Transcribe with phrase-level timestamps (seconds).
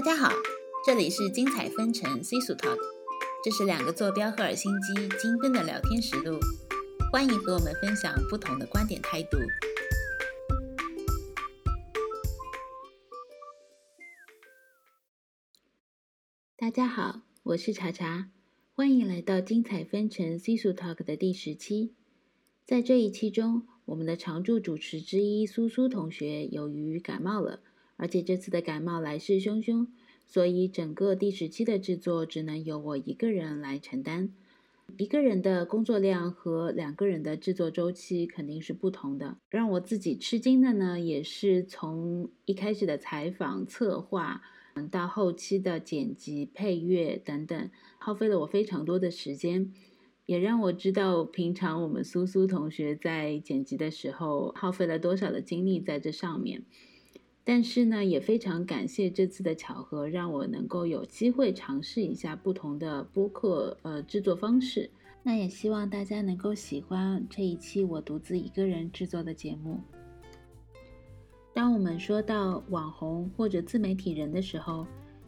[0.00, 0.32] 大家好，
[0.82, 2.78] 这里是精彩纷呈 C 数 Talk，
[3.44, 6.40] 这是两个坐标赫尔辛基精分的聊天实录，
[7.12, 9.36] 欢迎和我们分享不同的观点态度。
[16.56, 18.30] 大家好，我是茶茶，
[18.72, 21.92] 欢迎来到精彩纷呈 C 数 Talk 的第十期。
[22.64, 27.60] 在这一期中，我们的常驻主持之一苏苏同学由于感冒了。
[28.00, 29.86] 而且这次的感冒来势汹汹，
[30.26, 34.32] 所以整个第十期的制作只能由我一个人来承担。
[34.96, 39.36] 一个人的工作量和两个人的制作周期肯定是不同的。
[39.50, 44.40] 让我自己吃惊的呢，也是从一开始的采访、策划，
[44.90, 49.70] 到后期的剪辑、配乐等等，耗费了我非常多的时间，
[50.24, 56.64] 也让我知道平常我们苏苏同学在剪辑的时候耗费了多少的精力在这上面。
[57.52, 64.88] 但是呢，也非常感谢这次的巧合，让我能够有机会尝试一下不同的播客呃制作方式。
[65.24, 69.80] 那也希望大家能够喜欢这一期我独自一个人制作的节目。
[71.52, 74.86] 当我们说到网红或者自媒体人的时候，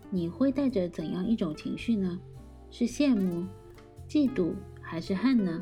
[0.09, 2.20] 你会带着怎样一种情绪呢？
[2.70, 3.45] 是羡慕、
[4.09, 5.61] 嫉妒还是恨呢？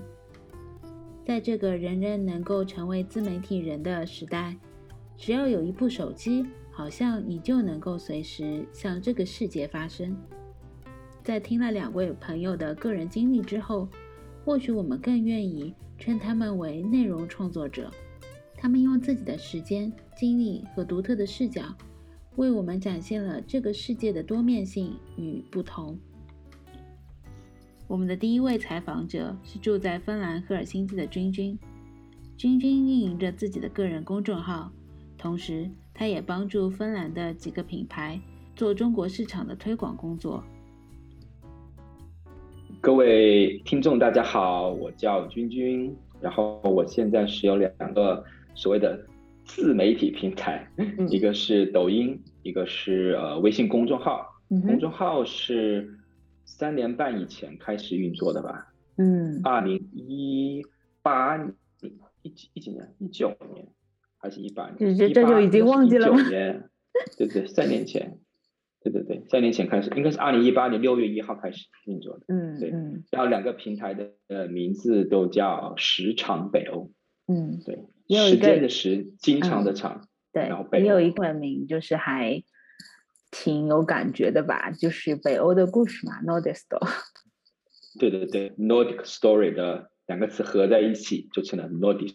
[1.25, 4.55] 在这个人人能够成为自媒体人的时代。
[5.21, 10.17] 只要有一部手机，好像你就能够随时向这个世界发声。
[11.23, 13.87] 在听了两位朋友的个人经历之后，
[14.47, 17.91] 或许我们更愿意称他们为内容创作者。
[18.57, 21.65] 他们用自己的时间、精力和独特的视角，
[22.37, 25.99] 为我们展现了这个世界的多面性与不同。
[27.87, 31.59] 我们的第一位采访者是住在芬兰赫尔辛基的君君。
[32.39, 34.73] 君君运营着自己的个人公众号。
[35.21, 38.19] 同时，他也帮助芬兰的几个品牌
[38.57, 40.43] 做中国市场的推广工作。
[42.81, 48.99] 各位听众，大家好，我叫君君，然后我现在是有两个所谓的
[49.45, 50.67] 自媒体平台，
[51.11, 54.27] 一个是抖音，一个是呃微信公众号。
[54.49, 55.99] 公众号是
[56.47, 58.73] 三年半以前开始运作的吧？
[58.97, 60.65] 嗯，二零一
[61.03, 61.53] 八年，
[62.23, 62.95] 一几一几年？
[62.99, 63.69] 一九年。
[64.21, 66.21] 还是一八年，这这就已经忘记了吗？
[66.29, 66.69] 年，
[67.17, 68.19] 对对，三年前，
[68.83, 72.27] 对对对，三年前开始，应该是二零一八年六月一号开始运作的。
[72.29, 72.71] 嗯，对。
[73.11, 76.93] 然后两个平台的呃名字都叫时长北欧。
[77.27, 77.87] 嗯，对。
[78.09, 80.07] 时间的时，经常的长。
[80.33, 80.43] 对。
[80.49, 80.83] 然后北。
[80.83, 82.43] 也有一个名，就是还
[83.31, 86.91] 挺有感觉的吧，就是北欧的故事嘛，Nordic Story。
[87.99, 92.15] 对对对，Nordic Story 的两个词合在一起就成了 Nordic。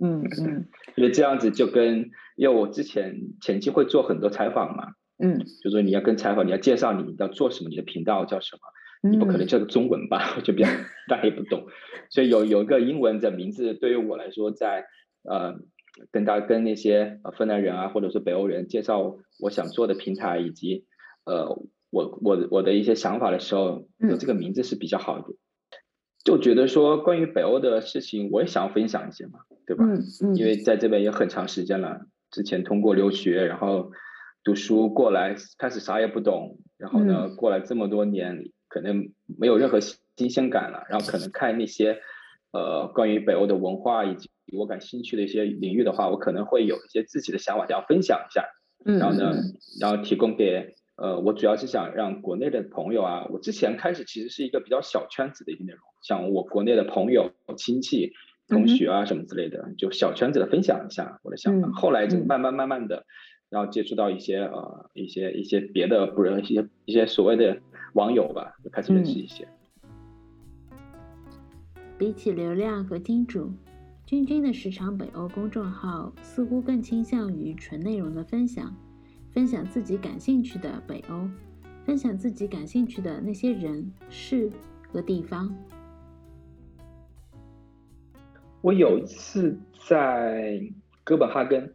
[0.00, 10.68] 嗯嗯，因为这样子就跟，因为我之前前期会做很多采访嘛，嗯，就说你要跟采访，你要介绍你要做什么，你的频道叫什么，你不可能叫个中文吧， 就比较
[11.08, 11.66] 大家也不懂，
[12.10, 14.84] 所以有有一个英文的名字，对于我来说，在
[15.22, 15.54] 呃
[16.10, 20.84] 跟大跟那些呃芬兰人啊，或者是北欧人介绍我想做的平台以及
[21.24, 21.48] 呃
[21.90, 25.38] 我我我的一些想法的时候，有这个名字是比较好一点。
[26.22, 29.84] 就觉得说关于北欧的事情，我也想分享一些嘛，对吧？
[29.84, 30.36] 嗯嗯。
[30.36, 33.90] 因为在这边也很长时间了，之前通过留学，然后
[34.44, 40.84] 读书过来，开始啥也不懂，然后呢，过来这么多年，可能没有任何新鲜感了。
[40.88, 41.98] 然后可能看那些
[42.52, 48.44] 呃关于北欧的文化以及我感兴趣的一些领域的话，我可能会有一些自己的想法想要分享一下。
[48.84, 48.98] 嗯。
[48.98, 49.34] 然后呢，
[49.80, 50.74] 然后提供给。
[50.98, 58.14] 呃，我主要是想让国内的朋友啊，我之前开始其实是一个比较小圈子的一个内容，像我国内的朋友、亲戚、
[58.48, 61.68] 同学啊什么之类的，就小圈子的分享一下我的想法。
[61.72, 63.04] 后来就慢慢慢慢的，
[63.50, 67.58] 然后接触到一些呃一些一些别的不认一些一些所谓的
[67.94, 69.48] 网友吧，就开始认识一些。
[71.98, 73.50] 比起流量和金主，
[74.04, 78.74] 君君的时长北欧公众号似乎更倾向于纯内容的分享。
[79.32, 81.28] 分享自己感兴趣的北欧，
[81.84, 84.50] 分享自己感兴趣的那些人事
[84.90, 85.54] 和地方。
[88.66, 90.60] 我有一次在
[91.04, 91.72] 哥本哈根，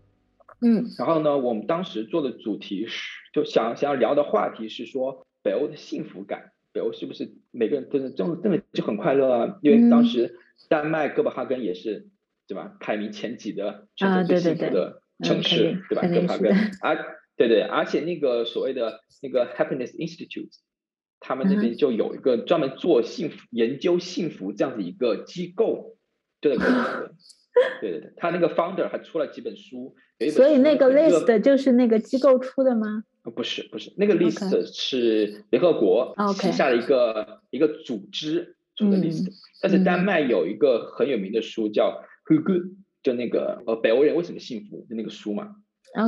[0.60, 9.58] 嗯，然后呢，我们当时做的主题是，就想想要聊的话题是说北欧的幸福感，北欧是不是每个人真的真真的就很快乐啊？
[9.62, 12.10] 因为当时丹麦哥本哈根也是，
[12.46, 12.76] 对吧？
[12.82, 16.02] 排名前几的全球最幸福的城市，对吧？
[16.02, 16.52] 哥本哈根
[16.84, 16.98] 啊。
[17.38, 20.52] 对对，而且那个所谓的那个 Happiness Institute，
[21.22, 25.96] 他们那边就有一个专门做幸福研究幸福这样的一个机构，
[26.42, 26.68] 对对对，
[27.80, 29.96] 对对对，他那个 founder 还出了几本书，
[30.34, 33.04] 所以那个 list 就是那个机构出的吗？
[33.36, 39.30] 不是不是，那个 list 是联合国旗下的一个一个组织出的 list，
[39.62, 42.64] 但是丹麦有一个很有名的书叫 Who Good，
[43.04, 45.56] 就那个呃北欧人为什么幸福的那个书嘛。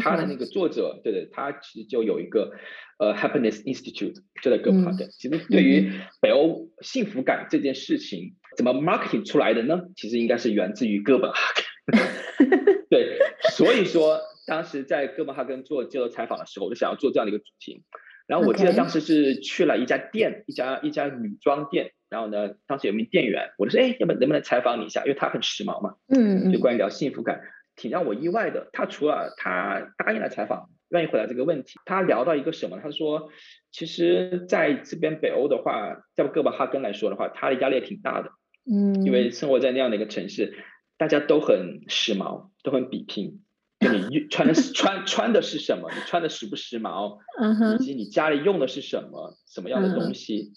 [0.02, 2.54] 他的那个作者，对对，他其实就有一个
[3.00, 5.10] 呃 Happiness Institute，就在哥本哈根。
[5.10, 5.92] 其实对于
[6.22, 9.82] 北欧幸福感这件事情，怎么 marketing 出来的呢？
[9.96, 12.00] 其实应该是源自于哥本哈根。
[12.90, 13.18] 对，
[13.52, 17.84] 所以说当时在哥本哈根做接受采访的时候，我就想要做这样的一个主题。
[18.28, 21.92] 然后我记得当时是去了一家店，一家一家女装店。
[22.10, 25.02] 然后呢，当时有名店员，我就说，哎，要不能不能采访你一下？
[25.04, 25.96] 因为他很时髦嘛。
[26.08, 26.54] 嗯嗯。
[26.54, 27.42] 就关于聊幸福感。
[27.76, 32.80] 挺让我意外的，他除了他答应了采访，愿意回答这个问题，他聊到一个什么？
[32.80, 33.32] 他说，
[33.72, 38.30] 其实在这边北欧的话，在哥本哈根来说的话，他的压力也挺大的，
[38.66, 40.56] 嗯，因为生活在那样的一个城市，
[40.98, 43.42] 大家都很时髦，都很比拼，
[43.80, 50.54] 就你穿的穿穿的是什么，你穿的时不时髦， 嗯，以及你家里用的是什么什么样的东西，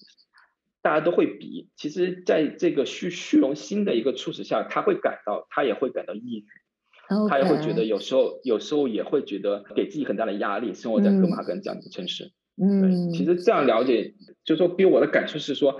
[0.82, 1.68] 大家都会比。
[1.76, 6.44] 其实，在这个虚虚荣心的一个促使下，他会感到，他也会感到抑郁。
[7.28, 10.74] 他也会觉得有时候，有时候也会觉得给自己很大的压力。
[10.74, 14.14] 生活在哥本哈根这样的城市，嗯，其实这样了解，
[14.44, 15.76] 就说，比我的感受是说，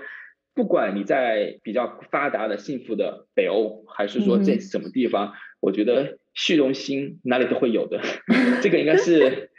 [0.57, 8.01] 不管你在比较发达的、幸福的北欧，还是说在什么地方，我觉得虚荣心哪里都会有的。
[8.63, 9.51] 这个应该是，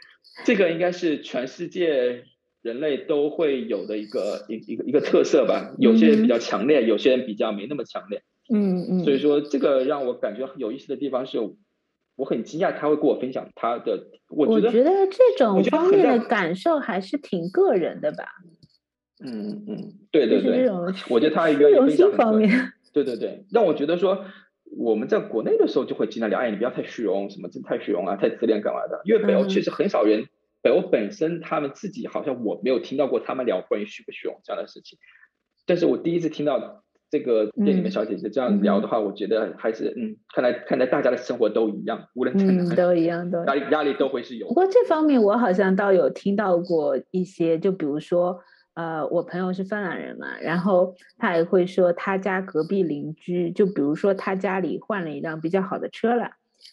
[0.44, 2.24] 这个应该是全世界
[2.62, 5.72] 人类都会有的一个一一个一个特色吧。
[5.78, 8.24] 有些人比较强烈，有些人比较没那么强烈。
[8.52, 11.38] 嗯嗯，所以说这个让我感觉很有意思的地方是，
[12.16, 18.24] 我很惊讶他会跟我分享他的，我觉得这种方面的感受还是挺个人的吧。
[19.24, 20.68] 嗯嗯，对对对，
[21.08, 24.24] 我觉得他一个分享方面，对对对，让我觉得说
[24.76, 29.00] 我们在国内的时候就会经常聊，哎，你不要太虚荣，什么真太虚荣啊，太自恋干嘛的？
[29.04, 30.26] 因为北欧确实很少人，
[30.62, 34.98] 北欧本身他们自己好像我没有听到过他们聊关于虚不虚荣这样的事情，
[35.66, 36.84] 但是我第一次听到。
[37.10, 44.46] 这个店里面小姐姐这样聊的话，我觉得还是嗯，看来看来大家的生活都一样，无论嗯都一样，都压力压力都会是有。
[44.48, 48.38] 不过这方面我好像倒有听到过一些，就比如说
[48.78, 56.30] 呃，我朋友是芬兰人嘛，然后他也会说他家隔壁邻居，就比如说他家里换了一辆比较好的车了。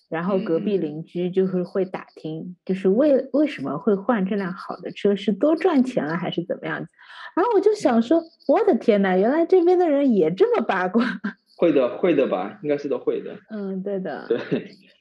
[0.07, 6.87] 然后隔壁邻居就是会打听，就是为为什么会换这辆好的车，是多赚钱了还是怎么样子？
[7.35, 11.03] 然后我就想说，我的天呐，原来这边的人也这么八卦。
[11.57, 12.59] 会的，会的吧？
[12.61, 13.35] 应该是都会的。
[13.49, 14.27] 嗯，对的。
[14.27, 14.37] 对，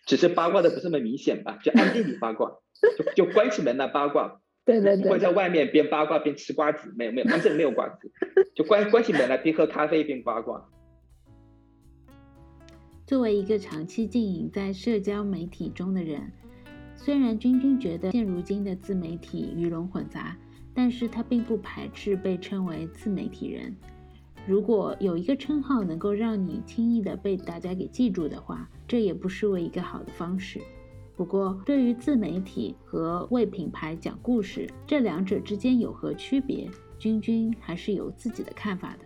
[0.07, 1.59] 只是八卦的不是那么明显吧？
[1.63, 2.51] 就暗地里八卦，
[3.15, 4.41] 就就关起门来八卦。
[4.65, 5.05] 对对对。
[5.05, 8.11] 不会在外面边八卦边吃瓜子，没有没有，他们这里没有瓜子，
[8.55, 10.69] 就关关起门来边喝咖啡边八卦。
[13.07, 16.33] 作为一个长期经营在社交媒体中的人，
[16.97, 20.35] 虽然君君觉得现如今的自媒体鱼龙混杂，
[20.73, 23.77] 但是他并不排斥被称为自媒体人。
[24.47, 30.61] 如果有一个称号能够让你轻易的被大家给记住的话，这也不失为一个好的方式。
[31.17, 36.69] 不过，对于自媒体和为品牌讲故事这两者之间有何区别，
[36.99, 39.05] 君君还是有自己的看法的。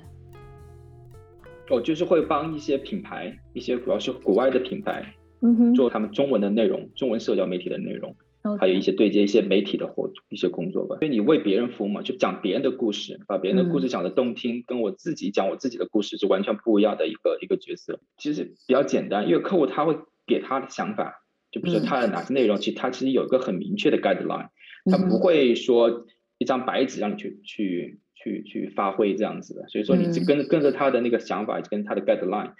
[1.70, 8.16] 我就是会帮一些品牌，一些主要是国外的品牌，嗯哼，做他们中文的内容，中文社交媒体的内容，
[8.58, 10.96] 还有一些对接一些媒体的活一些工作吧。
[11.02, 18.00] 因为你为别人服务嘛，就讲别人的故事，把别人的故事讲的动听，跟我自己讲我自己的故事是完全不一样的一个一个角色。
[18.16, 24.48] 其实比较简单，因为客户他会给他的想法，就比如说它的哪些内容，其实它其实有一个很明确的 guideline，
[24.90, 26.06] 它不会说
[26.38, 28.00] 一张白纸让你去去。
[28.20, 32.54] 去去发挥这样子的，所以说你就跟跟着他的那个想法，跟他的 guideline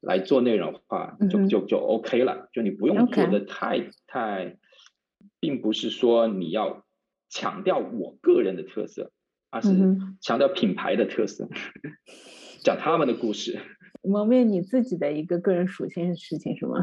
[0.00, 4.56] 来做内容的话，就就就 OK 了，就你不用做的太太，
[5.38, 6.86] 并不是说你要
[7.28, 9.12] 强调我个人的特色，
[9.50, 9.68] 而是
[10.22, 11.46] 强调品牌的特色，
[12.64, 13.60] 讲他们的故事，
[14.02, 16.78] 磨灭你自己的一个个人属性的事情是吗？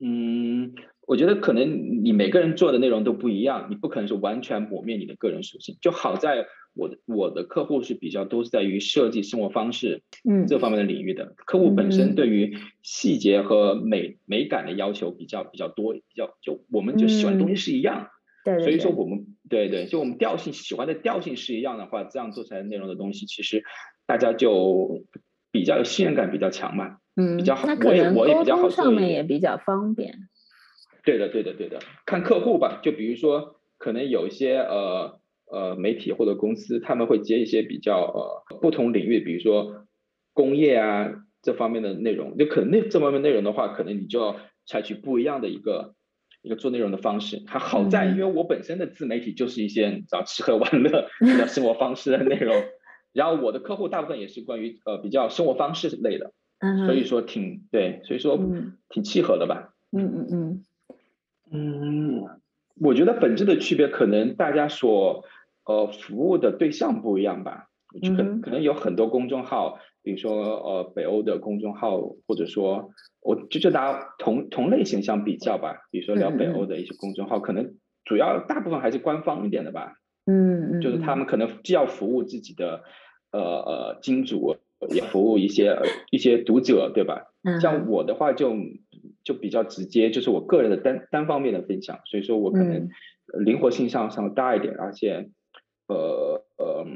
[0.00, 0.74] 嗯。
[1.06, 5.76] 我觉得可能你每个人做的内容都不一样，你不可能是完全抹灭你的个人属性。
[5.82, 18.08] 就好在我的我的客户是比较都是在于设计生活方式，嗯，这方面的领域的客户本身对于细节和美美感的要求比较比较多，比较就我们就喜欢东西是一样，
[18.42, 23.62] 对，所以说我们对对，就我们调性喜欢的调性是一样的话，这样做出来内容的东西，其实
[24.06, 25.04] 大家就
[25.52, 30.14] 比较有信任感比较强嘛，嗯，比较好，我也我也比较好上面也比较方便。
[31.04, 32.80] 对的，对的，对的，看客户吧。
[32.82, 39.86] 就比如说，可能有一些呃呃媒体或者公司，他们会接一些比较呃不同领域，比如说
[40.32, 45.94] 工业啊、这方面的内容，就可能那这方面内容的话，可能你就要采取不一样的一个
[46.42, 47.42] 一个做内容的方式。
[47.46, 52.64] 还好在，因为我本身的自媒体就是一些找吃喝玩乐、比较生活方式的内容，
[53.12, 56.32] 然后我的客户大部分也是关于呃比较生活方式类的，
[56.86, 58.38] 所以说挺对，所以说
[58.88, 59.74] 挺契合的吧。
[59.92, 60.64] 嗯嗯嗯
[61.52, 62.40] 嗯，
[62.80, 65.24] 我觉得本质的区别可能大家所
[65.64, 67.68] 呃服务的对象不一样吧，
[68.16, 69.78] 可可能有很多公众号。
[70.02, 72.90] 比如说，呃，北欧的公众号，或者说，
[73.22, 75.88] 我就就拿同同类型相比较吧。
[75.90, 79.94] 比如说聊北欧的一些公众号，可能主要大部分还是官方一点的吧。
[80.26, 80.80] 嗯嗯。
[80.82, 82.84] 就是他们可能既要服务自己的，
[83.30, 84.58] 呃呃，金主，
[84.90, 85.76] 也服务一些
[86.10, 87.32] 一些读者，对吧？
[87.42, 87.60] 嗯。
[87.60, 88.54] 像我的话，就
[89.22, 92.88] 就比较直接，就是我个人的单单方面的分享，所以说我可能
[93.44, 95.30] 灵活性上上大一点，而且，
[95.88, 96.86] 呃呃。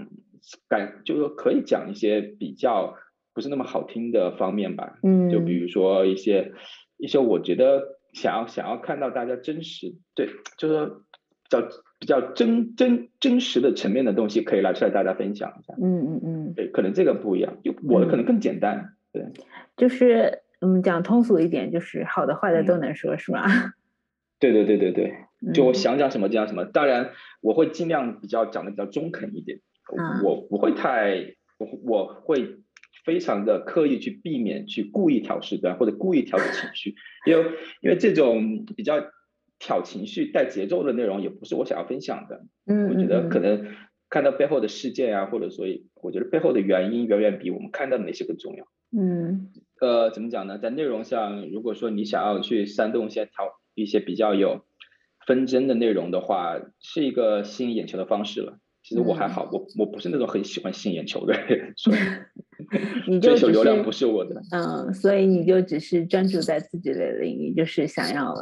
[0.69, 2.95] 感就是说可以讲一些比较
[3.35, 6.53] 不是那么好听的方面吧，嗯，就比如说一些
[6.97, 11.03] 一些我觉得想要想要看到大家真实对，就是说比
[11.49, 19.27] 较比较真真真实的层面的东西，可以拿出来大家分享一下，嗯嗯嗯，对，可能这个不一样，就我的可能更简单，对，
[19.77, 23.47] 就是嗯讲通俗一点，就是好的坏的都能说，是吧？
[24.41, 25.15] 对对对对对，
[25.53, 29.59] 就我想讲什么讲什么，当然我会尽量比较讲的比较中肯一点。
[30.23, 32.57] 我不会太，我我会
[33.07, 39.01] 非常的刻意去避免去故意挑事端或者故意挑起情绪，因为因为这种比较
[39.59, 42.45] 挑情绪带节奏的内容也不是我想要分享的。
[42.67, 43.67] 嗯，我觉得可能
[44.09, 45.67] 看到背后的事件啊，或者说
[46.03, 48.65] 我觉得背后的原因远远比我们看到的那些更重要。
[48.97, 49.51] 嗯，
[49.81, 50.59] 呃，怎么讲呢？
[50.59, 54.65] 在内容上，如果说你想要去煽动一些挑一些比较有
[55.27, 58.59] 纷争的内容的话，是一个吸引眼球的方式了。
[58.89, 64.41] 其实我还好，我我不是那种很喜欢吸引眼球的人， 所以 追求流量不是我的。
[64.51, 68.35] 嗯，所以你就只是专注在自己的领域，就是想要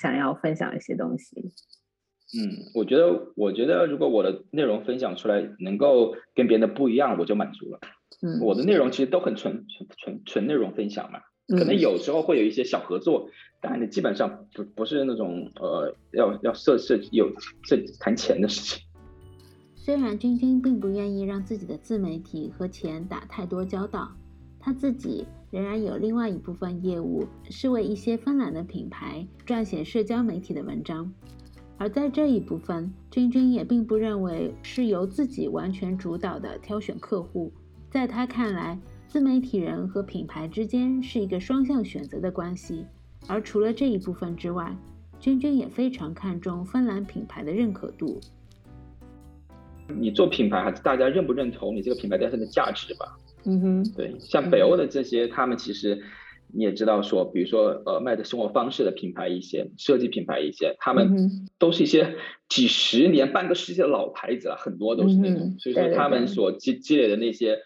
[0.00, 1.34] 想要分享一些东西。
[2.38, 7.80] 嗯，我觉得我觉得如果我的内容分享出来能够跟别人的不一样，我就满足了。
[8.22, 13.28] 嗯，我的内容其实都很纯纯纯纯内容分享嘛，可能有时候会有一些小合作，
[13.60, 17.32] 但你基本上不不是那种呃要要涉涉有
[17.64, 18.84] 涉谈钱的事情。
[19.88, 24.12] 虽然君君并不愿意让自己的自媒体和钱打太多交道，
[24.60, 31.10] 他自己仍然有另外一部分业务是为一些芬兰的品牌撰写社交媒体的文章，
[31.78, 37.50] 而在这一部分，君君也并不认为是由自己完全主导的挑选客户。
[37.90, 42.84] 在他看来，自媒体人和品牌之间是一个双向选择的关系。
[43.26, 44.76] 而除了这一部分之外，
[45.18, 48.20] 君君也非常看重芬兰品牌的认可度。
[49.96, 53.06] 你做品牌还是大家认不认同你这个品牌诞生的价值吧？
[53.44, 56.02] 嗯哼，对，像北欧的这些，他们其实
[56.52, 62.16] 你也知道说，比如说呃卖的生活方式的品牌一些，设计品牌一些，他们都是一些
[62.48, 67.58] 几十年、半个世纪的老牌子了，很多都是那种，所以说他们所积积累的那些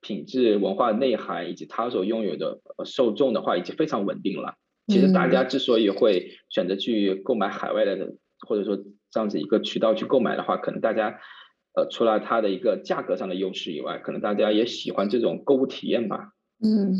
[0.00, 4.56] 品质、文化内涵以及他所拥有的受众的话，已经非常稳定了。
[4.88, 8.14] 其实大家之所以会选择去购买海外的，
[8.46, 8.76] 或者说
[9.10, 11.18] 这样子一个渠道去购买的话，可能大家。
[11.72, 16.32] 呃，除了它的一个价格上的优势以外，可能大家也喜欢这种购物体验吧。
[16.62, 16.94] 嗯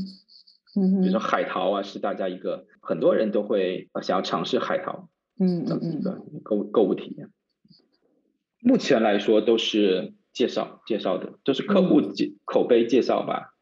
[0.76, 5.08] 嗯，比如说海淘啊，是大家一个很多人都会想要尝试海淘，
[5.40, 7.30] 嗯，这样子一个购购物体验。
[8.60, 13.54] 目前来说都是介绍介绍的，就是客户介口碑介绍吧。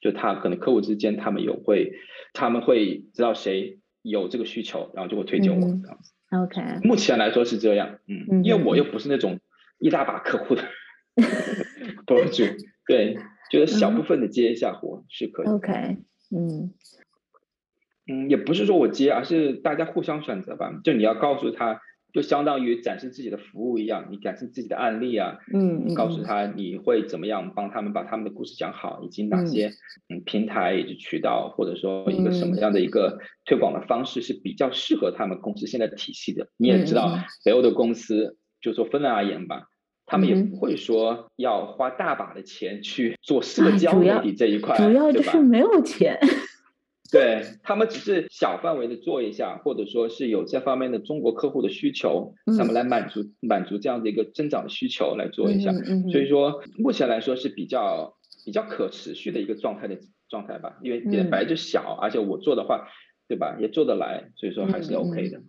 [0.00, 1.94] 就他可能客户之间他们有会，
[2.32, 6.12] 他们会知道谁有这个需求，然后就会推荐我这样子。
[6.30, 9.40] OK，目前来说是这样，嗯，因为我又不是那种。
[9.78, 10.62] 一大把客户的
[12.06, 12.44] 博主，
[12.86, 13.16] 对，
[13.50, 15.46] 就是小部分的接一下活是可以。
[15.46, 15.72] OK，
[16.30, 16.72] 嗯
[18.06, 20.72] 嗯，也不是说我接，而是大家互相选择吧。
[20.84, 21.80] 就你要告诉他，
[22.12, 29.72] 就相当于展示自己的服务一样，你展示自己的案例啊，嗯，告诉他你会怎么样帮他们把他们的故事讲好，以及哪些
[30.10, 36.48] 嗯平台以及渠道，或者说一个什么样的一个推广的方式是比较适合他们公司现在的体系的。
[36.56, 39.68] 你也知道，北欧的公司，就说芬兰而言吧。
[40.06, 46.18] 他们也不会说要花大把的钱去做社交媒体这一块，主要就是没有钱。
[47.10, 55.72] 对他们只是小范围的做一下，或者说是有这方面的中国客户的需求，他们来满足满足这样的一个增长的需求来做一下。
[56.10, 62.88] 所以说目前来说是比较比较可持续的一个状态的状态吧，因为本来就小，而且我做的话，
[63.26, 65.40] 对吧，也做得来，所以说还是 OK 的。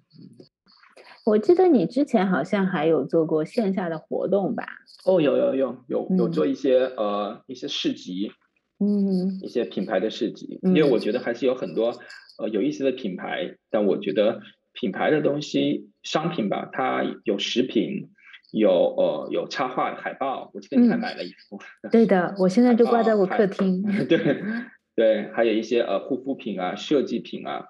[1.25, 4.63] 我记得你之前好像还有做过线下的活动吧？
[5.05, 8.31] 哦，有有有有有做一些呃一些市集，
[8.79, 11.99] 嗯，一些品牌的市集，因为我觉得还是有很多
[12.37, 14.41] 呃有意思的品牌，但我觉得
[14.71, 18.11] 品牌的东西，商品吧，它有食品，
[18.51, 21.59] 有呃有插画海报，我记得你还买了一幅，
[21.91, 24.43] 对的，我现在就挂在我客厅， 对
[24.95, 27.65] 对，还有一些呃护肤品啊、设计品啊，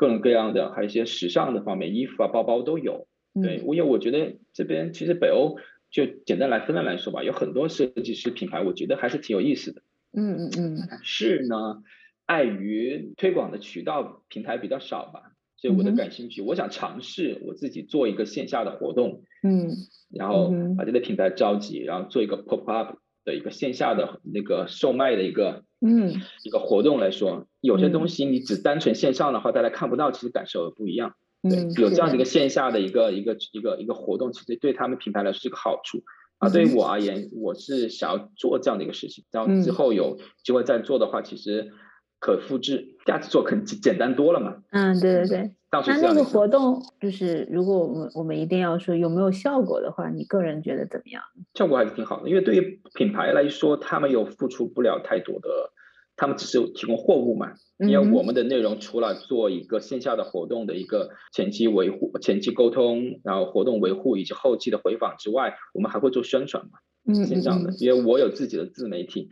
[0.00, 3.06] 各种各样的，还有一些时尚的方面，衣服啊、包包都有。
[3.42, 5.58] 对，因为我觉得这边其实北欧
[5.90, 9.82] 就简单来分类来说吧，有很多设计师品牌，我觉得还是挺有意思的。
[10.16, 11.82] 嗯嗯嗯，是呢，
[12.24, 19.68] 碍于推广的渠道平台比较少吧，所以我的感兴趣，我想尝试我自己做一个线下的活动，嗯，
[20.08, 36.02] 然后把这个品牌召集，然后做一个 pop up 的一个线下的那个售卖的一个，嗯，一个活动来说，有些东西你只单纯线上的话，大家看不到，其实感受不一样，对，有这样的一个线下的一个一个一个一个活动，其实对他们品牌来说是个好处。
[36.38, 41.70] 啊，对于我而言，我是想要做这样的一个事情，然后之后有机会再做的话，其实
[42.18, 44.56] 可复制，下次做肯简单多了嘛。
[44.70, 45.50] 嗯，对对对。
[45.70, 51.22] 那那个活动就是，如果我们我们一定要说有没有效果的话，你个人觉得怎么样？
[51.54, 55.72] 效果还是挺好的，因为对于品牌来说，他们又付出不了太多的。
[56.16, 69.30] 他们只是提供货物嘛，因为我们的内容除了做一个线下的活动的一个前期维护、前期沟通，然后活动维护以及后期的回访之外，我们还会做宣传嘛，是这样的，因为我有自己的自媒体，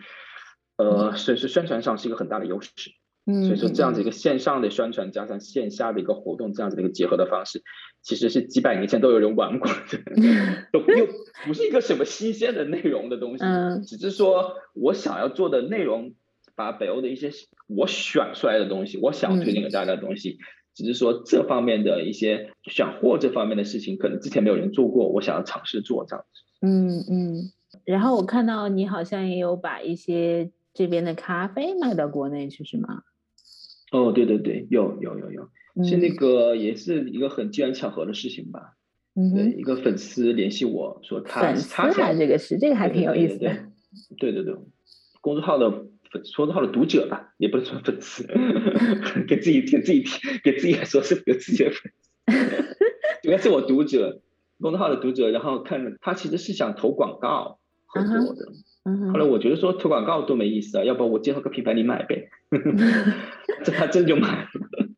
[0.78, 2.71] 呃，所以说宣传上是一个很大的优势。
[3.45, 7.63] 所以说这样子一个线上的宣传加上线下的一个活动，这样子的一个结合的方式，
[8.03, 9.99] 其实是几百年前都有人玩过的，
[10.73, 11.07] 都又
[11.47, 13.45] 不是一个什么新鲜的内容的东西，
[13.87, 16.15] 只是说我想要做的内容。
[16.57, 17.31] 把北欧的一些
[17.69, 20.39] 我选出来的东西，我想推荐给大家的东西，
[20.75, 26.67] 只是说这方面的一些选货这方面的事情，可能之前没有人做过，我想要尝试做这样子。
[26.67, 27.53] 嗯嗯。
[27.85, 33.03] 然后我看到你好像也有把一些这边的咖啡卖到国内去，是吗？
[33.92, 35.49] 哦，对对对，有有有有，
[35.85, 38.75] 是那个也是一个很机缘巧合的事情吧？
[39.14, 43.57] 嗯对，一个粉丝联系我说他粉丝啊，这个是这个还挺有意思的。
[44.18, 44.55] 对对对，
[45.20, 45.87] 公众号的。
[46.11, 48.27] 粉说的号的读者吧，也不能说粉丝，
[49.29, 50.03] 给自己给自己
[50.42, 52.77] 给自己来说是有自己的粉丝，
[53.24, 54.22] 应该是我读者，
[54.59, 55.31] 公众号的读者。
[55.31, 58.46] 然后看他其实是想投广告合作的，
[59.12, 62.29] 后来我觉得说投广告多没意思啊，要不我介绍个品牌你买呗，
[63.64, 64.49] 这他真就买了。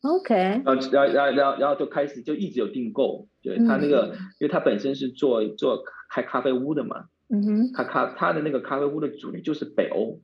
[0.02, 10.20] OK， 然后然后然后然后然后就开始就一直有订购，对他那个，因为他本身是做做开咖啡屋的嘛，嗯哼，他咖他的那个咖啡屋的主力就是北欧。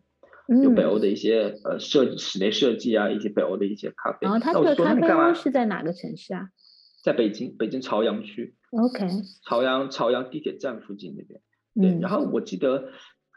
[0.63, 4.19] 有北欧的一些呃设室内设计啊，一些北欧的一些咖啡。
[4.21, 6.51] 然后他这个咖啡屋是在哪个城市啊？
[7.03, 8.55] 在北京，北京朝阳区。
[8.71, 9.09] OK。
[9.45, 11.41] 朝阳朝阳地铁站附近那边。
[11.75, 12.01] 对。
[12.01, 12.91] 然后我记得，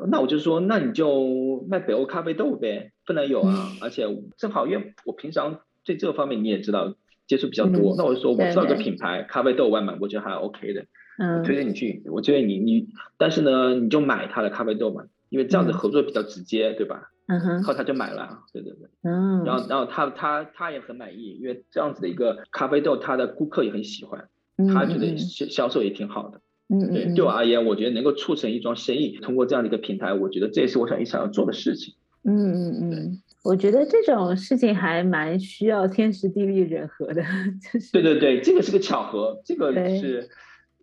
[0.07, 3.71] 那我就说，那你就卖北欧咖啡豆呗，不能有啊。
[3.81, 4.05] 而且
[4.37, 6.95] 正好，因为我平常对这个方面你也知道，
[7.27, 7.95] 接触比较多。
[7.97, 10.85] 那我就说，我知道一个品牌咖啡豆外卖，我觉得还 OK 的。
[11.17, 11.43] 嗯。
[11.43, 15.03] 推荐你去，我推荐你你，但是呢，你就买他的咖啡豆嘛。
[15.29, 17.11] 因为这样子合作比较直接，对吧？
[17.27, 18.89] 嗯哼，后他就买了，对对对。
[19.03, 24.27] 嗯，然后然后他他他也很满意，因为这样子的一个咖啡豆，他的顾客也很喜欢，
[24.73, 26.41] 他觉得销销售也挺好的。
[26.69, 31.95] 嗯嗯，对，对我而言，我觉得能够促成一桩生意，通过这样的一个平台，我觉得这也是我想一想要做的事情。
[32.23, 37.23] 嗯嗯嗯，我觉得这种事情还蛮需要天时地利人和的，
[37.73, 37.91] 就是。
[37.91, 40.29] 对对对，这个是个巧合，这个是，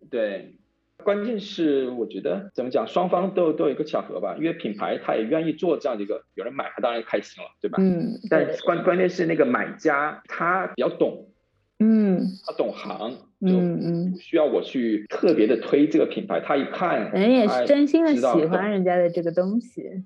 [0.09, 0.53] 对。
[1.03, 7.77] 关键是我觉得怎么讲，双方都都有一个巧合吧，因为品牌他也愿意做这样的一个，有人买他当然开心了，对吧？
[7.79, 8.19] 嗯。
[8.29, 11.29] 但关关键是那个买家他比较懂，
[11.79, 20.03] 嗯，他懂行，嗯嗯，不需要我去特别的推这个品牌，他一看，人也是真心的喜欢人家的这个东西。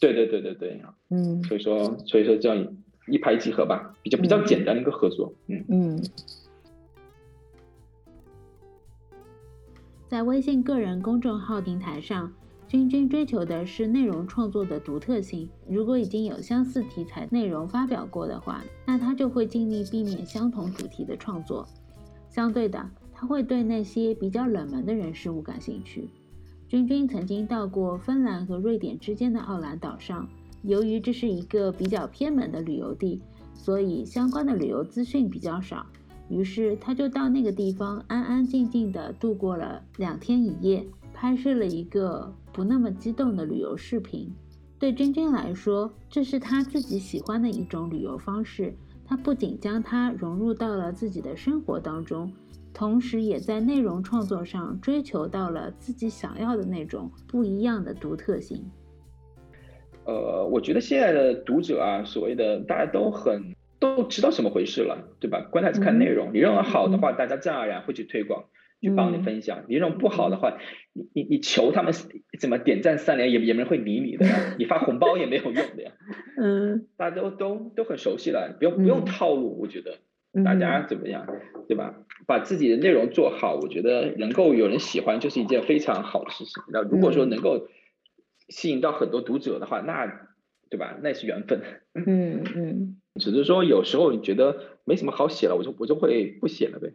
[0.00, 2.76] 对对对对对，嗯，所以说所以说这样
[3.08, 5.64] 一拍即合吧，比较比较简单的一个合作，嗯。
[5.68, 6.02] 嗯。
[10.08, 12.32] 在微信个人公众号平台上，
[12.72, 15.46] 君君追求的是内容创作的独特性。
[15.68, 21.68] 如果已经有相似题材内容发表过的话，那他就会尽力避免相同主题的创作。
[22.30, 26.08] 相对的，他会对那些比较冷门的人事物感兴趣。
[26.66, 30.26] 君君曾经到过芬兰和瑞典之间的奥兰岛上，
[30.62, 33.20] 由于这是一个比较偏门的旅游地，
[33.52, 35.84] 所以相关的旅游资讯比较少。
[36.30, 40.82] 于是他就到那个地方安安静静的度过了两天一夜，
[41.22, 44.28] 拍摄了一个不那么激动的旅游视频。
[44.76, 48.74] 对珍珍来说，这是她自己喜欢的一种旅游方式。
[49.06, 52.32] 她不仅将它融入到了自己的生活当中，
[52.74, 58.60] 同时也在内容创作上追求到了自己想要的那种不一样的独特性。
[60.04, 65.40] 呃，我觉得现在的读者啊，所谓的大家都很都知道怎么回事了，对吧？
[65.52, 68.42] 关键是看内容，你认为好的话，大家自然而然会去推广，
[68.88, 70.58] 去帮你分享；你这种不好的话，
[70.92, 71.94] 你你你求他们
[72.38, 75.92] 怎么点赞三连，也也没人会理你的呀， 你发红包也没有用的呀。
[76.36, 79.98] 嗯，大家都都都很熟悉了，不用不用套路，我觉得
[80.44, 81.26] 大家怎么样，
[81.68, 81.94] 对吧？
[82.26, 86.62] 把自己的内容做好，我觉得能够有人喜欢，就是一件非常好的事情。
[86.72, 87.68] 那如果说能够。
[88.48, 90.28] 吸引到很多读者的话，那
[90.68, 90.98] 对吧？
[91.02, 91.62] 那是缘分。
[91.94, 92.96] 嗯嗯。
[93.18, 96.92] 只是说有时候你觉得没什么好写了，我就我就会不写了呗。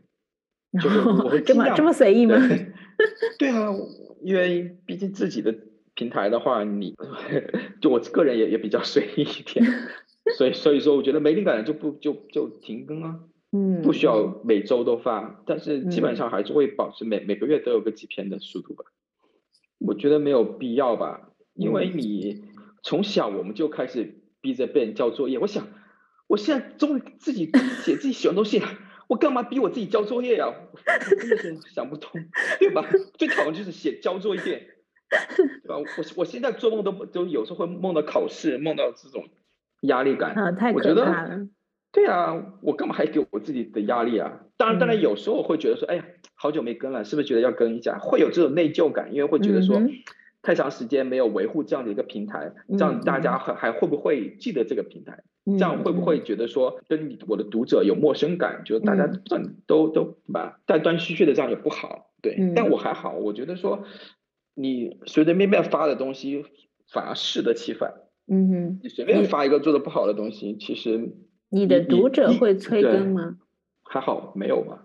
[0.82, 2.36] 就是我会这么这么随意吗？
[3.40, 3.74] 对啊，
[4.22, 5.56] 因为毕竟自己的
[5.94, 6.96] 平台的话，你
[7.82, 9.66] 就我个人也也比较随意一点，
[10.38, 13.20] 所以所以说我觉得没灵感就不就就停更啊。
[13.52, 13.82] 嗯。
[13.82, 18.84] 不需要每周都发，但是基本上还是会保持每每个月都有个几篇的速度吧。
[19.80, 21.30] 我觉得没有必要吧。
[21.54, 22.44] 因为你
[22.84, 25.68] 从小我们就开始逼着别人交作业，我想，
[26.28, 27.50] 我现在终于自己
[27.84, 28.68] 写自己喜欢东西了，
[29.08, 30.54] 我干嘛逼我自己交作业呀？
[30.74, 32.22] 我真的是想不通，
[32.60, 32.86] 对吧？
[33.18, 35.78] 最讨厌就是写交作业，对吧？
[35.78, 35.86] 我
[36.18, 39.30] 我现在做梦都都有时候会梦到考试，梦到这种
[39.82, 41.48] 压力感啊，太可怕了。
[41.92, 44.42] 对啊，我干嘛还给我自己的压力啊？
[44.58, 47.98] 当然，当然有时候会觉得说，哎呀，好久没跟了，是不是觉得要跟一下？
[48.00, 49.82] 会有这种内疚感，因为会觉得说。
[50.42, 55.24] 太长时间没有维护这样的一个平台，这样大家还还会不会记得这个平台？
[55.46, 58.64] 这样会不会觉得说跟你我的读者有陌生感？
[58.66, 60.60] 就大家都都对吧？
[60.66, 62.12] 断断续续的这样也不好。
[62.22, 63.84] 对，但我还好，我觉得说
[64.56, 66.44] 你随随便便发的东西
[66.92, 67.94] 反而适得其反。
[68.30, 71.16] 嗯哼，你随便发一个做的不好的东西，其实
[71.50, 73.38] 你的读者会催更吗？
[73.84, 74.84] 还好，没有吧。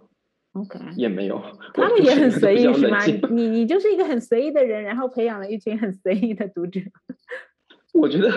[0.53, 3.05] OK，也没有，他们也很随意是吗？
[3.31, 6.81] 你你就是一个很随意的人，然后培养了一群很随意的读者。
[7.95, 8.31] 我觉得，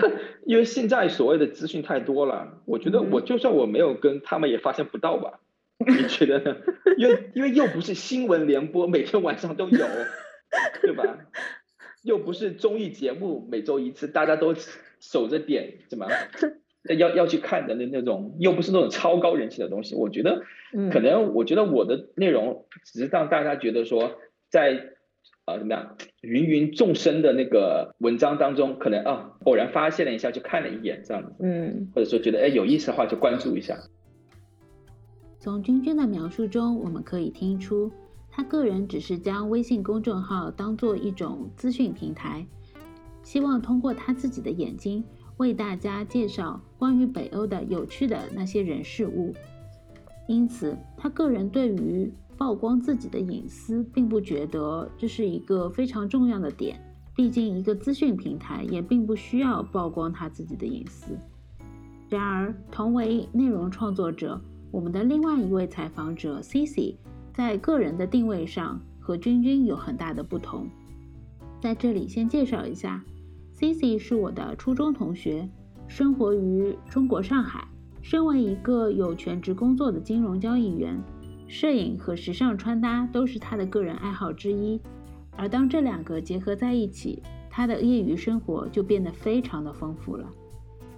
[0.45, 5.39] 因为现在所谓的资讯太多了，我觉得我就算我没有跟他们也发现不到吧？
[5.77, 6.57] 你觉得呢？
[6.97, 9.85] 因为 因为又不是新闻联播，每天晚上都有，
[10.81, 11.17] 对吧？
[12.03, 14.55] 又不是综艺节目，每周一次，大家都
[14.99, 16.07] 守着点，怎么？
[16.93, 20.43] 要要去看的那那种，又不是那种超高人气的东西，我觉得，
[20.91, 24.11] 可能我觉得我的内容只是让大家觉得说，
[24.49, 24.91] 在
[25.45, 33.77] 啊怎么样芸芸众生的那个文章当中，可能啊偶然发现了一下就看了一眼这样子，嗯，或者说觉得哎有意思的话就关注一下。
[35.39, 37.91] 从君君的描述中，我们可以听出，
[38.31, 42.45] 他个人只是将微信公众号当做一种资讯平台，
[43.23, 45.03] 希望通过他自己的眼睛。
[45.37, 49.33] 为大家介绍关于北欧的有趣的那些人事物，
[50.27, 56.79] 因此他个人对于曝光自己的隐私，并不觉得这是一个非常重要的点。
[57.15, 61.17] 毕竟一个资讯平台也并不需要曝光他自己的隐私。
[62.09, 66.95] 然而，同为内容创作者，我们的另外一位采访者 Cici，
[67.33, 70.67] 在个人的定位上和君君有很大的不同。
[71.61, 73.03] 在这里先介绍一下。
[73.57, 75.47] Cici 是我的初中同学，
[75.87, 77.65] 生活于中国上海。
[78.01, 81.01] 身为一个有全职工作的金融交易员，
[81.47, 84.79] 摄影和时尚穿搭都是他的个人爱好之一。
[85.37, 90.29] 而当这两个结合在一起，他的业余生活就变得非常的丰富了。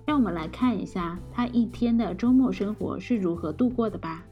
[0.07, 4.25] 让我们来看一下他一天的周末生活是如何度过的吧。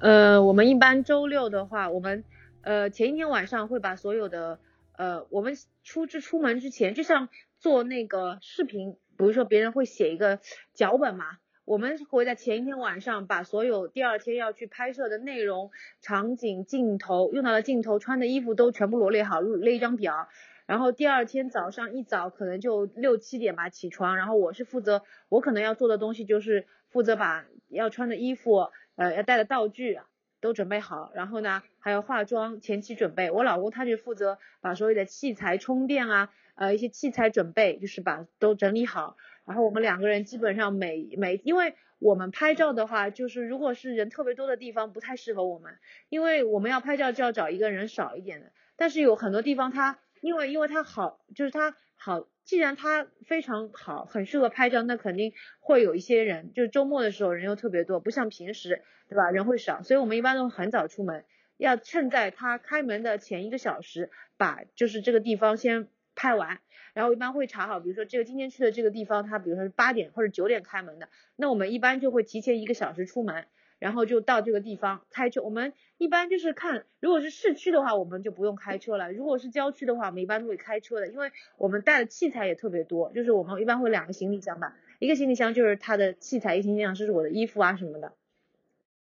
[0.00, 2.24] 呃，我们一般周六的话，我们
[2.62, 4.58] 呃前一天晚上会把所有的。
[5.00, 10.40] 呃，我们出之出门之前，就像做那个视频，比如说别人会写一个
[10.74, 15.70] 脚本嘛，我们会在前一天晚上把所有第二天要去拍摄的内容、
[16.02, 20.28] 场景、镜头用到的镜头、穿的衣服都全部罗列好，列一张表。
[20.66, 29.98] 然后第二天早上一早可能就六七点吧起床，然后我是负责，我可能要做的东西就是负责把要穿的衣服，呃，要带的道具。
[30.40, 33.30] 都准备好，然后呢，还要化妆前期准备。
[33.30, 39.16] 我老公他就负责把所有的器材充电啊，呃，一些器材准备，就是把都整理好。
[39.44, 48.52] 然后我们两个人基本上每每，因为我们拍照的话，就是如果是人特别多的地方不太适合我们，因为我们要拍照就要找一个人少一点的。
[48.76, 52.26] 但是有很多地方它，因为因为它好，就是它好。
[52.50, 59.30] 既然它非常好，很适合拍照，那肯定会有一些人，就是周末的时候人又特别多，不像平时，对吧？
[59.30, 61.24] 人会少，所以我们一般都很早出门，
[61.58, 65.86] 要趁在它开门的前一个小时，把就是这个地方先
[66.16, 66.58] 拍完，
[66.92, 73.46] 然后一般会查好，比如说这个今天去的这个地方，它比如说是八点或者九点开门的，那我们一般就会提前一个小时出门，
[73.80, 75.42] 然后就到这个地方开车。
[75.42, 83.10] 我们一般就是看，如果是市区的话，我们就不用开车了；如果是郊区的话，我们一般都会开车的，因为我们带的器材也特别多。
[83.12, 88.12] 就是我们一般会两个行李箱吧，一个行李箱就是它的器材，一个行李箱是我的衣服啊什么的。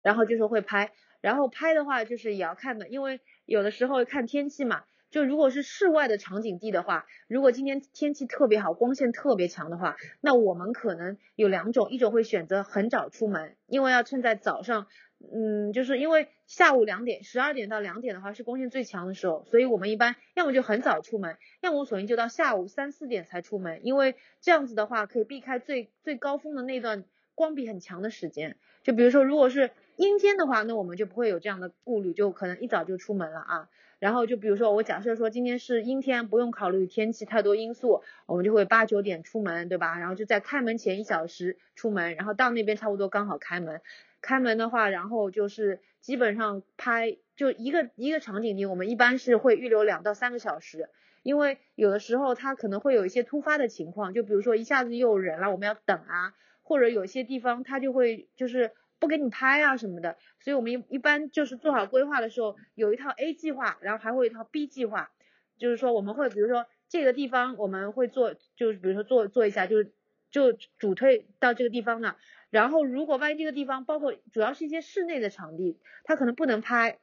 [0.03, 4.83] 然后就是会拍，然后拍的话就是也要看的，因为有的时候看天气嘛。
[5.17, 14.85] 就如果是室外的场景地的话，如果今天天气特别好，光线特别强的话，那我们可能有两种，一种会选择很早出门，因为要趁在早上，
[15.33, 28.55] 嗯，就是因为下午两点、十二点到两点的话是光线最强的时候，所以我们一般要么就很早出门，要么索性就到下午三四点才出门，因为这样子的话可以避开最最高峰的那段光比很强的时间。
[28.83, 33.69] 就比如说，如果是阴天的话，那我们就不会有这样的顾虑，就可能一早就出门了啊。
[33.99, 39.97] 然后就比如说，我假设说今天是阴天，不用考虑天气太多因素，我们就会八九点出门，对吧？
[39.97, 43.81] 然后就在开门前一小时出门，然后到那边差不多刚好开门。
[44.21, 50.89] 开门的话，然后就是基本上拍就一个一个场景里，我们一般是会预留两到三个小时，
[51.23, 58.71] 因为有的时候它可能会有一些突发的情况，就比如说一下子又有人了，我们要等啊，或者有些地方它就会就是。
[58.99, 65.11] 不给你拍啊什么的，所以我们一一般就是做好规划的时候，有一套 A 计划，然后还会有一套 B 计划，
[65.57, 69.91] 就是说我们会比如说这个地方我们会做，就是比如说做做一下，就是
[70.31, 72.15] 就主推到这个地方呢，
[72.49, 76.97] 然后如果万一这个地方包括主要是一些室内的场地，它可能不能拍，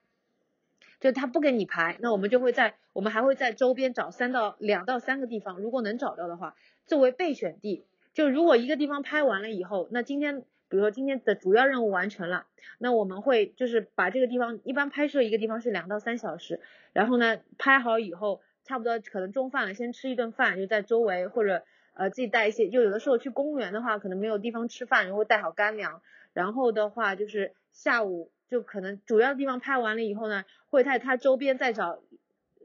[0.98, 10.44] 就他不给你拍，那我们就会在我们还会在周边找三到两到三个地方，如果能找到的话，作为备选地，就如果一个地方拍完了以后，那今天。
[10.68, 12.46] 比如说今天的主要任务完成了，
[12.78, 16.60] 那我们会就是把这个地方一般拍摄一个地方是两到三小时，
[16.92, 21.62] 然后呢拍好以后，差不多可能中饭了，先吃一顿饭，就在周围或者
[21.94, 32.00] 呃自己带一些，就有的时候去公园的话，可能没有地方吃饭，然后带好干粮，然后的话就是下午就可能主要的地方拍完了以后呢，会在它周边再找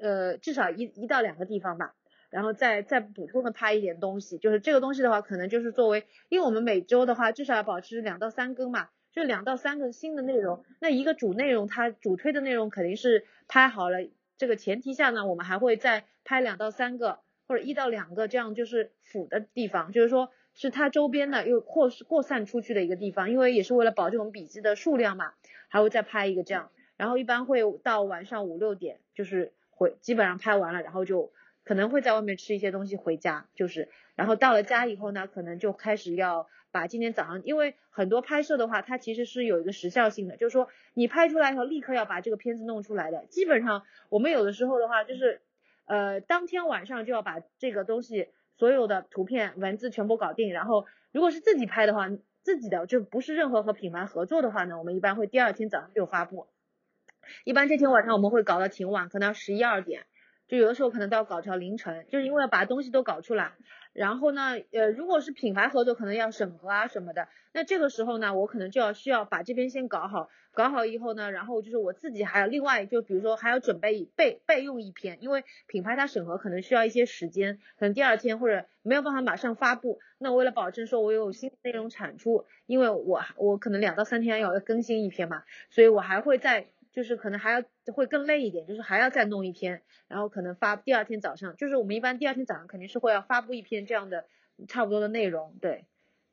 [0.02, 1.94] 呃至少一一到两个地方吧。
[2.30, 10.64] 然后再再补充的拍一点东西，就是这个东西的话，可能就是作为，因为我们每周的话至少要保持两到三更嘛，就两到三个新的内容。
[10.80, 13.98] 那一个主内容它主推的内容肯定是拍好了，
[14.38, 25.34] 这个前提下呢，我们还会再拍两到三个或者一到两个这样就是辅的地方，就是说是它周边的又扩扩散出去的一个地方，因为也是为了保证我们笔记的数量嘛，
[25.68, 31.32] 还会再拍一个这样，然后一般会到晚上五六点就是回基本上拍完了，然后就。
[31.70, 43.28] 可能会在外面吃一些东西回家，就是，然后到了家以后呢，可能就开始要把今天早上，因为很多拍摄的话，它其实是有一个时效性的，就是说你拍出来以后立刻要把这个片子弄出来的。
[43.28, 45.44] 基本上我们有的时候的话，就是
[45.86, 50.52] 呃当天晚上就要把这个东西所有的图片、文字全部搞定。
[50.52, 52.10] 然后如果是自己拍的话，
[52.42, 56.48] 自己的就不是任何和品牌合作的话呢，我们一般会第二天早上就发布。
[57.44, 60.08] 一般这天晚上我们会搞到挺晚，可能要十一二点。
[60.50, 63.54] 就有的时候可能都要搞到凌晨，就是因为要把东西都搞出来。
[63.94, 67.28] 然后呢，呃，如果是品牌合作，可能要审核啊什么的。
[67.54, 80.00] 那这个时候呢，我可能就要需要把这边先搞好，搞好以后呢，然后就是我自己还要另外，就比如说还要准备备备用一篇，因为品牌它审核可能需要一些时间，可能第二天或者没有办法马上发布。
[80.18, 86.68] 那为了保证说我有新内容产出，因为我我可能两到三天要更新一篇嘛，所以我还会在。
[86.92, 94.26] 就是可能还要会更累一点，就是还要再弄一篇，然后可能发第二天早上，就是我们一般第二天早上肯定是会要发布一篇这样的
[94.68, 95.86] 差不多的内容，对，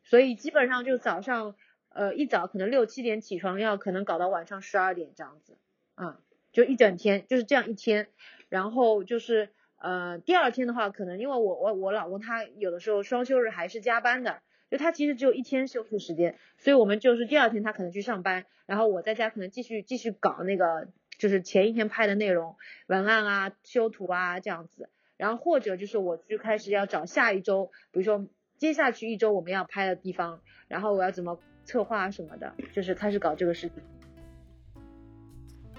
[0.02, 1.54] 所以基本上就早上
[1.90, 5.58] 呃一早可能六七点起床，要可能搞到晚上十二点这样子，
[5.94, 6.20] 啊，
[6.52, 8.08] 就一整天就是这样一天，
[8.48, 14.40] 然后就是呃第二天的话，可能因为我我我老公他有的时候双休日还是加班的。
[14.70, 28.26] 就他其实只有一天休息时间，所以我们就是第二天他可能去上班，然后我在家可能继续继续搞那个就是前一天拍的内容文案啊、修图啊这样子，然后或者就是我就开始要找下一周，比如说
[28.58, 33.82] 接下去一周我们要拍的地方，然后我要怎么策划什么的，就是开始搞这个事情。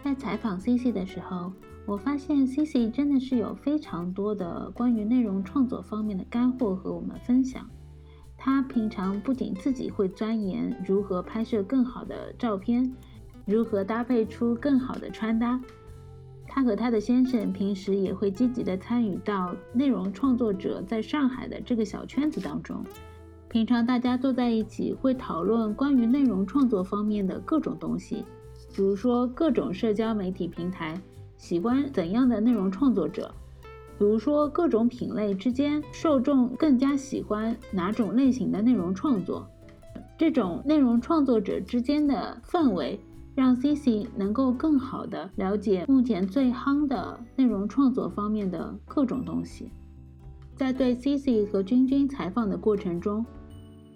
[0.04, 1.52] 在采访 C C 的时候，
[1.86, 7.70] 我发现 C C 真的是有非常多的关于内容创作方面的干货和我们分享。
[8.38, 12.94] 他平常不仅自己会钻研如何拍摄更好的照片，
[13.46, 15.60] 如何搭配出更好的穿搭，
[16.48, 22.86] 他和他的先生平时也会积极的参与到内容创作者在上海的这个小圈子当中。
[23.50, 28.24] 平常大家坐在一起会讨论关于内容创作方面的各种东西，
[28.76, 31.02] 比如说各种社交媒体平台
[31.38, 33.34] 喜欢怎样的内容创作者。
[33.98, 39.48] 比如说，各种品类之间受众更加喜欢哪种类型的内容创作？
[40.18, 43.00] 这种内容创作者之间的氛围，
[43.36, 49.72] 让 CC 能够更好的了解目前最夯的内容创作方面的各种东西。
[50.56, 53.26] 在对 CC 和君君采访的过程中，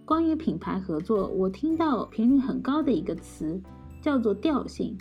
[0.06, 3.62] 关于品牌合作，我听到频率很高的一个词
[4.00, 4.98] 叫做调性。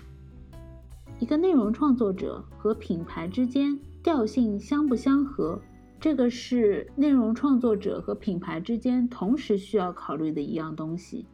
[1.19, 5.61] 一个内容创作者和品牌之间调性相不相合？
[6.01, 11.27] 这个是内容创作者和品牌之间同时需要考虑的一样东西。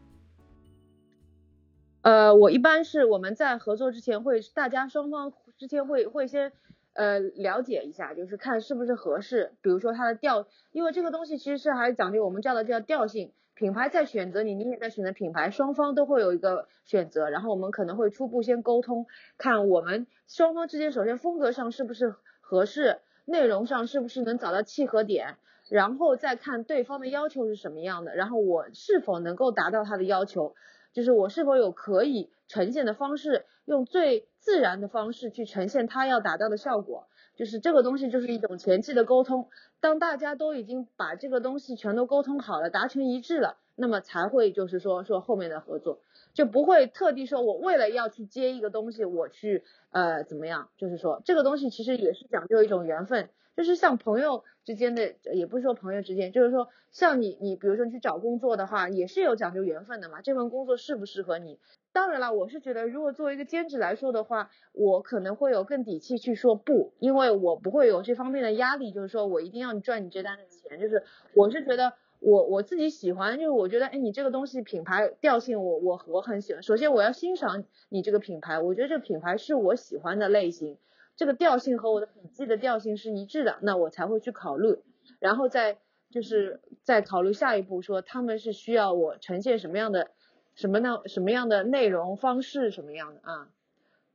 [2.02, 6.52] 呃，我一般是我们在合作之前会，大家双方之间会会先
[6.94, 9.52] 呃了解一下，就是看是不是合适。
[9.60, 13.32] 比如说它的调，因为这个东西其实是还是讲究我们叫的叫调性。
[13.54, 17.30] 品牌在选择你，你也在选择品牌，双方都会有一个选择。
[17.30, 19.06] 然后我们可能会初步先沟通，
[19.38, 23.00] 看我们双方之间首先风格上是不是合适。
[23.28, 25.36] 内容上是不是能找到契合点，
[25.68, 30.54] 然后再看对方的要求是什么样的，然后我是否能够达到他的要求，
[30.92, 39.48] 就是我是否有可以呈现的方式，用最自然的方式去呈现他要达到的效果，就是这个东西就是一种前期的沟通，
[39.80, 45.98] 当大家都已经把这个东西全都沟通好了，达成一致了，那么才会就是说说后面的合作。
[46.36, 50.68] 就不会特地说，我为了要去接一个东西，我去呃怎么样？
[50.76, 60.20] 就是说这个东西其实也是讲究一种缘分，就是像朋友之间的，也不是说朋友之间，就是说像你你比如说你去找工作的话，也是有讲究缘分的嘛。
[60.20, 61.58] 这份工作适不适合你？
[61.94, 71.94] 当然了，我是觉得如果作为一个兼职来说的话，我可能会有更底气去说不，因为我不会有这方面的压力，就是说我一定要赚你这单的钱，就是我是觉得。
[72.20, 76.62] 我我自己喜欢，就是我觉得，哎，你这个东西品牌调性，我我我很喜欢。
[76.62, 80.78] 首先我要欣赏你这个品牌，我觉得这个品牌是我喜欢的类型，
[81.16, 84.78] 这个调性和我的笔记的调性是一致的，那我才会去考虑，
[85.18, 85.78] 然后再
[86.10, 90.10] 就是再考虑下一步，说他们是需要我呈现什么样的
[90.54, 91.02] 什么呢？
[91.06, 93.48] 什么样的内容方式什么样的啊？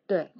[0.07, 0.31] 对。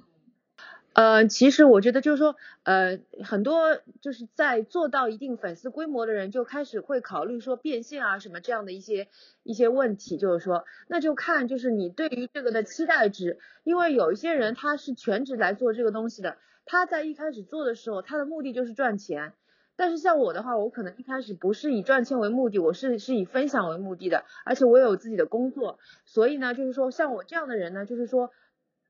[0.94, 9.08] 呃，其实我觉得就是说，呃，很多就是在做到一定粉丝规模的人，就开始会考虑说变现啊什么这样的一些
[9.42, 19.32] 一些问题，就是说，那就看就是你对于这个的期待值，因为有一些人他是全职来做这个东西的，他在一开始做的时候，他的目的就是赚钱，
[19.76, 28.30] 但是像我的话，我可能一开始不是以赚钱为目的，我是是以分享为目的的，而且我有自己的工作，所以呢，就是说像我这样的人呢，就是说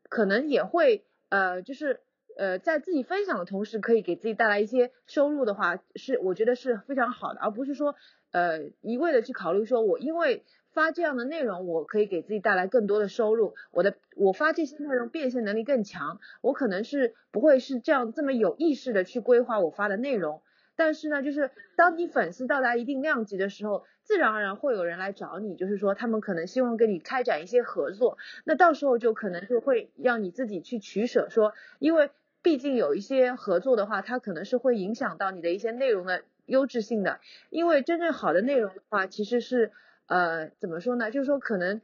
[0.09, 1.05] 可能也会。
[1.33, 2.01] 呃，就是
[2.37, 7.95] 呃，在自己分享的同时，可以给自己带来一些收入的话，是我觉得是非常好的，而不是说
[8.33, 20.43] 呃一味的去考虑说我因为发这样的内容，我可以给自己带来更多的收入，我的我发这些内容变现能力更强，我可能是不会是这样这么有意识的去规划我发的内容。
[20.77, 23.85] 但是呢，就是当你粉丝到达一定量级的时候。
[24.05, 32.11] 自然而然会有人来找你，就是说他们可能希望跟你开展一些合作，那到时候就可能就会让你自己去取舍，说因为
[32.43, 39.71] 毕竟有一些合作的话，它可能是会影响到你的一些内容的优质性的，因为真正好的内容的话，其实是
[40.07, 41.81] 呃怎么说呢，就是说可能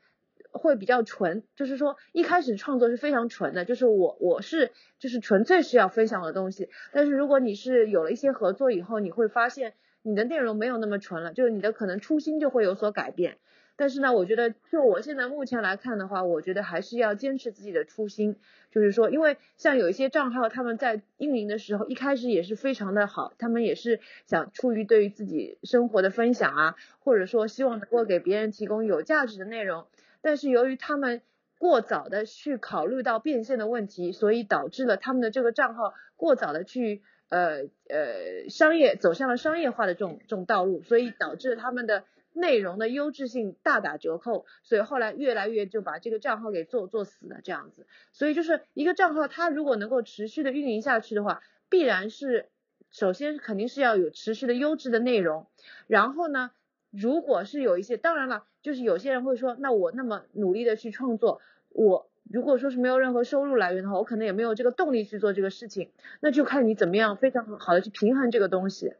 [0.58, 9.72] 会比较纯，就是说一开始创作是非常纯的，就是我我是就是纯粹是要分享的东西，但是如果你是有了一些合作以后，你会发现。
[10.02, 13.36] 你的内容没有那么纯了，就是你的可能初心就会有所改变。
[13.76, 18.36] 但是呢，我觉得就我现在目前来看的话，我觉得还是要坚持自己的初心。
[18.70, 29.86] 就是说，因为像有一些账号，他们在运营的时候一开始也是非常的好，他们也是想出于对于自己生活的分享啊，或者说希望能够给别人提供有价值的内容。
[30.20, 31.22] 但是由于他们
[31.58, 37.02] 过早的去考虑到变现的问题，所以导致了他们的这个账号过早的去。
[37.30, 47.86] 呃呃，商业走向了商业化的这种这种道路，所以导致他们的内容的优质性大打折扣，所以后来越来越就把这个账号给做做死了这样子。
[48.12, 52.48] 所以就是一个账号，它如果能够持续的运营下去的话，必然是
[52.90, 55.48] 首先肯定是要有持续的优质的内容，
[55.86, 56.50] 然后呢，
[56.90, 62.08] 如果是有一些，当然了，就是有些人会说，那我那么努力的去创作，我。
[62.30, 65.90] 如果说是没有任何收入来源的话，我可能也没有这个动力去做这个事情。
[66.20, 68.92] 那就看你怎么样非常好的去平衡这个东西。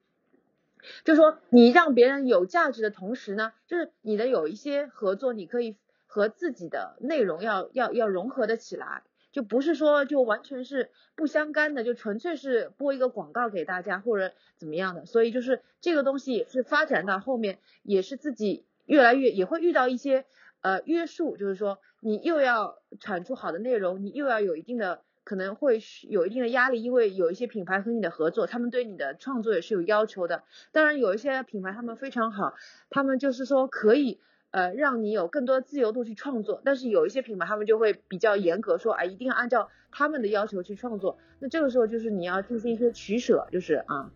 [1.05, 9.03] 就说你让别人有价值的同时呢，就是你的有一些合作，你可以和自己的内容要要要融合的起来，
[9.33, 15.07] 就不是说就完全是不相干的，就纯粹是播一个广告给大家或者怎么样的。
[15.07, 20.25] 所以就是这个东西也是发展到后面，也是自己越来越也会遇到一些。
[20.61, 30.43] 呃，约束就是说，你又要产出好的内容，你又要有一定的可能会有一定的压力，因为有一些品牌和你的合作，他们对你的创作也是有要求的。
[30.73, 32.55] 当然，有一些品牌他们非常好，
[32.91, 34.19] 他们就是说可以
[34.51, 36.61] 呃，让你有更多的自由度去创作。
[36.65, 41.19] 但是有一些品牌他们就会比较严格，说啊，一定要按照他们的要求去创作。
[41.41, 44.11] 那这个时候就是你要进行一些取舍，就是啊。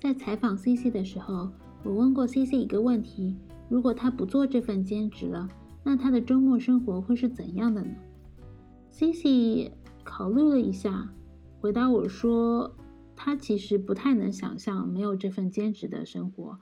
[0.00, 1.50] 在采访 C C 的时候，
[1.82, 3.36] 我问过 C C 一个问题：
[3.70, 5.48] 如果他不做这份兼职了，
[5.82, 7.88] 那他的周末生活会是怎样的呢
[8.90, 9.72] ？C C
[10.02, 11.08] 考虑了一下，
[11.60, 12.76] 回答我说
[13.16, 16.58] ：“他其实不太能想象没有这份兼职的生活。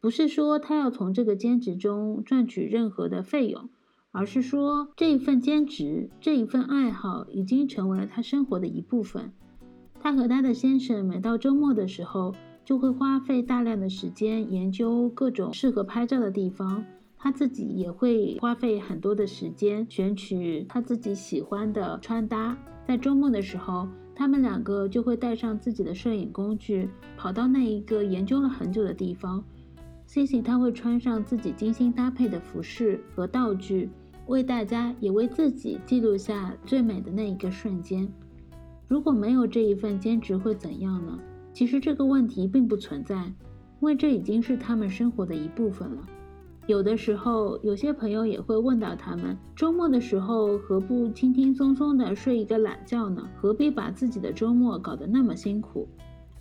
[0.00, 3.70] 不是说他要从这个兼职中赚取任何的费用，
[4.12, 9.32] 而是说这一份兼职，这一份爱好已经成为了他生活的一部分。
[10.00, 16.84] 他和他的先生每到周末的时候。”就会花费大量的时间研究各种适合拍照的地方，
[17.18, 22.56] 他自己也会花费很多的时间选取他自己喜欢的穿搭。
[22.86, 23.88] 在周末的时候，
[24.20, 29.42] 他们两个就会带上自己的摄影工具，跑到那一个研究了很久的地方。
[30.06, 33.88] Cici 他会穿上自己精心搭配的服饰和道具，
[34.26, 38.06] 为大家也为自己记录下最美的那一个瞬间。
[38.88, 41.18] 如果没有这一份兼职，会怎样呢？
[41.54, 43.32] 其实这个问题并不存在，因
[43.80, 46.06] 为这已经是他们生活的一部分了。
[46.70, 53.28] 有的时候，有些朋友也会问到他们：周末的时候何不轻轻松松的睡一个懒觉呢？
[53.34, 55.88] 何必把自己的周末搞得那么辛苦？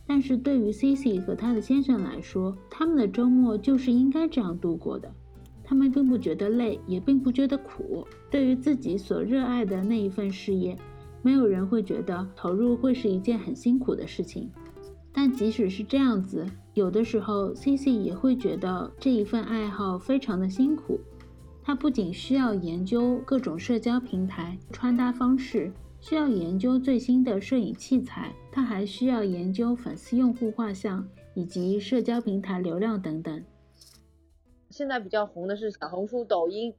[0.05, 5.11] 但是对于 Cici 和他的先生来说，他们的周末就是应该这样度过的。
[5.63, 8.05] 他们并不觉得累，也并不觉得苦。
[8.29, 10.77] 对于自己所热爱的那一份事业，
[11.23, 14.51] 没有人会觉得投入会是一件很辛苦的事情。
[15.11, 16.45] 但即使是这样子，
[16.79, 20.97] 有的时候 C C 也会觉得这一份爱好非常的辛苦。
[21.61, 33.43] 他不仅需要研究各种社交平台穿搭方式，需要研究最新的摄影器材，他还需要研究粉丝用户画像以及社交平台流量等等。
[34.69, 36.73] 现在比较红的是小红书、抖音。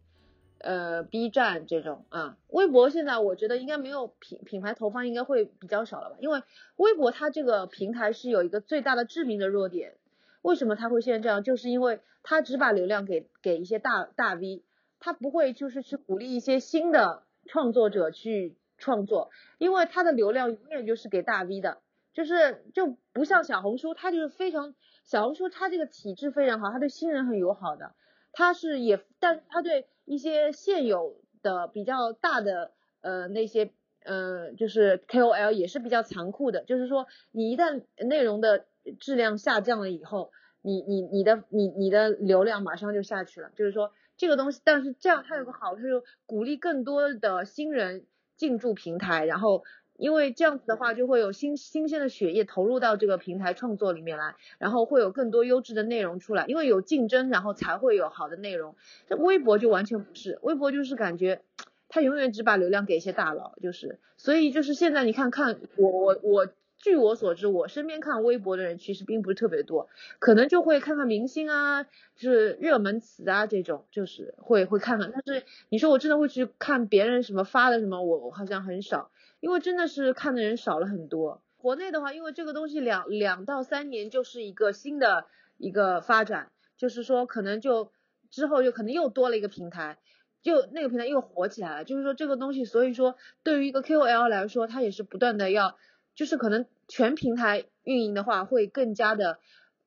[0.61, 6.43] 呃，B 站这种啊，微博现在我觉得应该没有品品牌投放应该会比较少了吧，因为
[6.77, 9.97] 微博它这个平台是有一个最大的致命的弱点，
[10.43, 11.43] 为什么它会现在这样？
[11.43, 14.63] 就是因为它只把流量给给一些大大 V，
[14.99, 21.79] 它不会就是去鼓励一些新的创作者去创作，因为它的流量永远就是给大 V 的，
[22.13, 27.95] 就是就不像小红书，它就是非常小红书它这个体制非常好，它对新人很友好的。
[28.33, 33.71] 它是也，但它对一些现有的比较大的呃那些
[34.05, 38.67] 呃就是 KOL 也是比较残酷的，就是说你一旦内容的
[38.99, 40.33] 质量下降了以后，
[40.63, 48.05] 你你你的你你的流量马上就下去了，就是说这个东西，但是这样它有个好处，就鼓励更多的新人
[48.37, 49.63] 进驻平台，然后。
[50.01, 56.47] 因为这样子的话，就会有新新鲜的血液投入到这个平台创作里面来，然后会有更多优质的内容出来。
[56.47, 58.75] 因为有竞争，然后才会有好的内容。
[59.07, 61.43] 这微博就完全不是，微博就是感觉，
[61.89, 66.49] 他永远只把流量给一些大佬，就是，所以就是现在你看看我我我，
[66.79, 71.85] 据我所知，我身边看微博的人其实并不是特别多，可能就会看看明星啊，
[72.17, 75.13] 就是热门词啊这种，就是会会看看。
[75.13, 79.11] 但是你说我真的会去看别人什么发的什么，我我好像很少。
[79.41, 81.43] 因为真的是看的人少了很多。
[81.57, 85.27] 国内的话，因为这个东西两两到三年就是一个新的
[85.59, 87.93] 一个发展，就是说可能就
[88.31, 89.99] 之后就可能又多了一个平台，
[90.41, 91.85] 就那个平台又火起来了。
[91.85, 95.77] 就是说这个东西，所以说对于一个 KOL 来说，它也是不断的要，
[96.15, 99.39] 就是可能全平台运营的话会更加的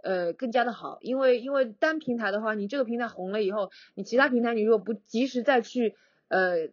[0.04, 5.96] 呃更加的好，因为因为单平台的话，你这个平台红了以后，你其他平台你如果不及时再去
[6.28, 6.70] 呃。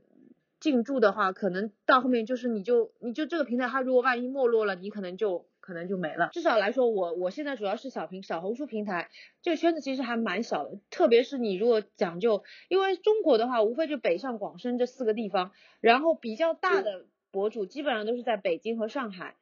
[0.61, 6.29] 进驻的话，可能到后面就是你就你就这个平台，它如果万一没落了，你可能就可能就没了。
[6.33, 9.09] 至少来说，我我现在主要是小平小红书平台，
[9.41, 10.79] 这个圈子其实还蛮小的。
[10.91, 19.37] 特别是你如果讲究，因为中国的话，无非就北上广深这四个地方，然后比较大的博主基本上都是在北京和上海，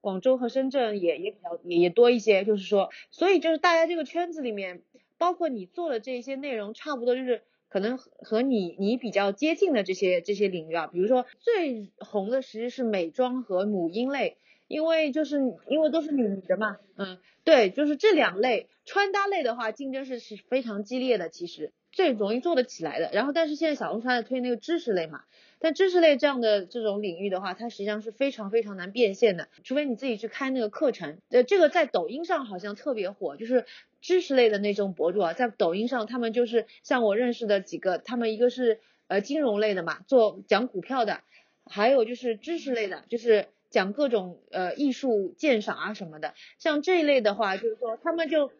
[0.00, 2.44] 广州和深圳也也比较也也多一些。
[2.44, 4.82] 就是说，所以就是大家这个圈子里面，
[5.18, 7.42] 包括你做的这些内容，差不多就是。
[7.74, 14.36] 可能和你你比较接近的这些这些领域啊，比如说最红的其实是美妆和母婴类，
[14.68, 21.72] 因为就是因为都是女的嘛，嗯，对，就是这两类穿搭类的话，竞争是是非常激烈的，其实。
[21.94, 23.08] 最容易做得起来的。
[23.12, 25.22] 然后但是现在小红书还在推那个知识类嘛。
[25.60, 31.16] 但知识类这样的这种领域的话，它实际上是非常非常难变现的，除非你自己去开那个课程。
[31.30, 33.64] 呃，这个在抖音上好像特别火，就是
[34.02, 41.22] 知识类的那种博主啊，在抖音上，他们就是像我认识的几个，他们一个是呃金融类的嘛，做讲股票的，
[41.64, 46.34] 还有就是知识类的，就是讲各种呃艺术鉴赏啊什么的。
[46.58, 48.50] 像这一类的话，就是说他们就。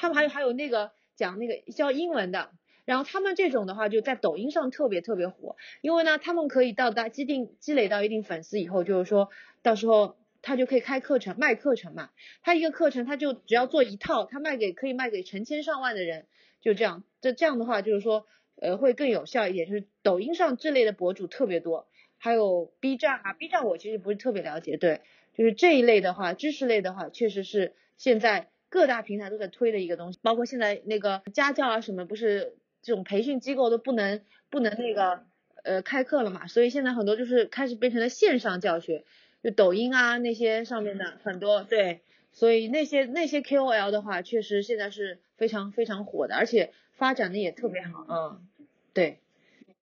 [0.00, 2.52] 他们还有还有那个讲那个教英文的，
[2.88, 9.28] 然后他们这种的话就在抖音上特别特别火，因为呢他们可以到达积定积累到一定粉丝以后，就是说
[9.60, 12.08] 到时候他就可以开课程卖课程嘛，
[12.40, 16.24] 他一个课程他就只要做一套，他卖给可以卖给成千上万的人，
[16.62, 18.24] 就这样，这这样的话就是说
[18.56, 21.86] 呃会更有效一点，就是抖音上这类的博主特别多。
[22.16, 25.02] 还有 B 站啊，B 站我其实不是特别了解，对，
[25.36, 34.20] 就是这一类的话，知识类的话，确实是现在各大平台都在推的一个东西，包括现在那个家教啊什么，不是这种培训机构都不能
[34.50, 35.24] 不能那个
[35.62, 39.04] 呃开课了嘛，所以现在很多就是开始变成了线上教学，
[39.42, 42.00] 就抖音啊那些上面的很多，对，
[42.32, 49.18] 所以那些那些 KOL 的话，确实现在是非常非常火的，而且发展的也特别好，嗯，对。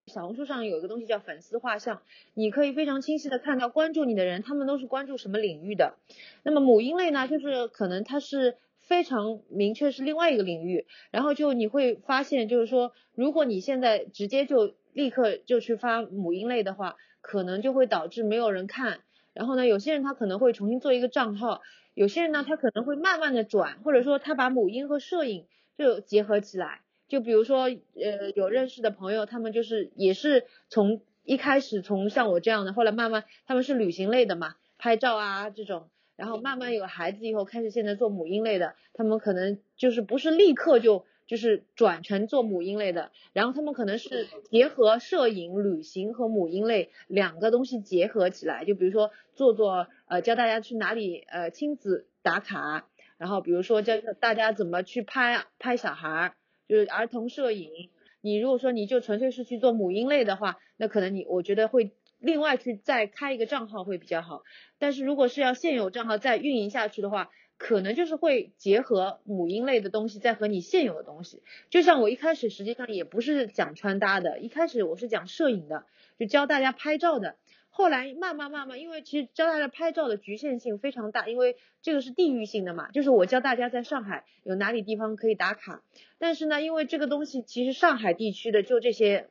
[0.06, 2.00] 小红书上有一个东西叫粉丝画像，
[2.32, 5.96] 你可以非常清晰的看到关注你的人，他们都是关注什么领域的。
[6.44, 8.56] 那么母婴类呢，就是可能它是
[8.86, 10.86] 非常明确是另外一个领域。
[11.10, 19.00] 然后就你会发现，就是说，如果你现在直接就立刻就去发母婴类的话，可能就会导致没有人看。
[19.34, 21.60] 然后呢，有些人他可能会重新做一个账号，
[21.92, 25.44] 有些人呢他可能会慢慢的转，或者说他把母婴和摄影
[25.76, 26.80] 就结合起来。
[27.08, 52.88] 就比如说，呃，有认识的朋友，他们就是也是从一开始从像我这样的，后来慢慢他们是旅行类的嘛，拍照啊这种，然后慢慢有孩子以后开始现在做母婴类的，他们可能就是不是立刻就就是转成做母婴类的，然后他们可能是结合摄影、旅行和母婴类两个东西结合起来，就比如说做做呃教大家去哪里呃亲子打卡，
[53.18, 56.34] 然后比如说教大家怎么去拍拍小孩。
[56.68, 57.90] 就是儿童摄影，
[58.22, 64.42] 你如果说你就纯粹是去做母婴类的话，那可能你我觉得会另外去再开一个账号会比较好。
[64.78, 71.42] 但是如果是要现有账号再运营下去的话，可能就是会结合母婴类的东西再和你现有的东西。
[71.70, 75.86] 就像我一开始实际上也不是讲穿搭的，一开始我是讲摄影的，
[76.18, 77.36] 就教大家拍照的。
[77.70, 85.82] 后来慢慢慢慢，因为其实教大家拍照的局限性非常大，因为这个是地域性的嘛，就是我教大家在上海有哪里地方可以打卡，
[86.18, 89.28] 但是呢，因为这个东西其实上海地区的就这些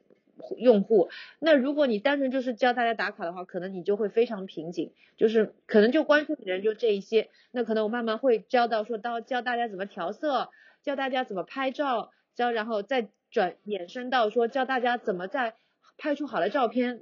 [0.57, 1.09] 用户，
[1.39, 10.49] 那如果你单纯就是教大家打卡的话，可能你就会非常瓶颈，就是可能就关注的人就这一些，那可能我慢慢会教到说到教大家怎么调色，
[10.83, 15.55] 教大家怎么拍照，教然后再转衍生到说教大家怎么在
[15.97, 17.01] 拍出好的照片。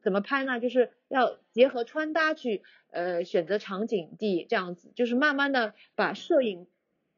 [0.00, 0.60] 怎么拍呢？
[0.60, 2.62] 就是要结合穿搭去，
[2.92, 6.68] 呃，选择场景地这样子，就是慢慢的把摄影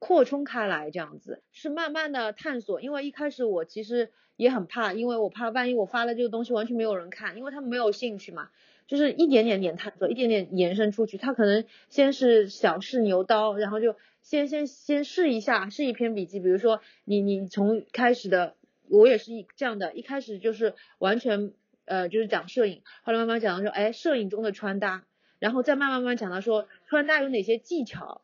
[0.00, 2.80] 扩充开来，这样子是慢慢的探索。
[2.80, 8.50] 因为一开始我其实也很怕，因为我怕万一我发了这个东西完全没有人看，因为他们没有兴趣嘛。
[8.88, 11.16] 就是一点点点探索，一点点延伸出去。
[11.16, 16.40] 他可能先是小试牛刀，然后就先先先试一下，试一篇笔记。
[16.40, 18.56] 比如说你你从开始的，
[18.88, 21.52] 我也是一这样的，一开始就是完全。
[21.86, 25.04] 呃，就是讲摄影，后来慢慢讲到说，哎，摄影中的穿搭，
[25.40, 28.20] 然后再慢慢慢慢讲到说，穿搭有哪些技巧，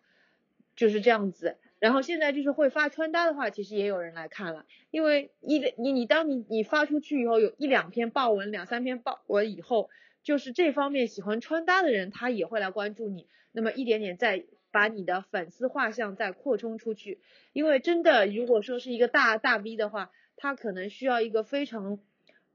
[0.77, 1.57] 就是这样子。
[1.87, 9.89] 然后现在就是会发穿搭的话，其实也有人来看了，因为一你你当你你发出去以后，有一两篇爆文，两三篇爆文以后，
[10.25, 17.21] 就是这方面喜欢穿搭的人，他也会来关注你，那么一点点再把你的粉丝画像再扩充出去。
[17.53, 22.01] 因为真的，如果说是一个大大 V 的话，他可能需要一个非常。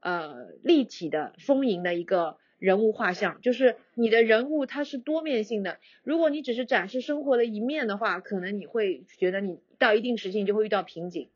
[0.04, 5.78] 呃，立体的、丰盈的一个人物画像，就是你的人物它是多面性的。
[6.04, 11.28] 如果你只是展示生活的一面的话，可能你会觉得你到一定时期你就会遇到瓶颈。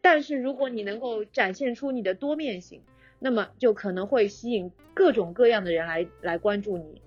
[0.00, 2.80] 但是如果你能够展现出你的多面性，
[3.20, 7.00] 那么就可能会吸引各种各样的人来来关注你。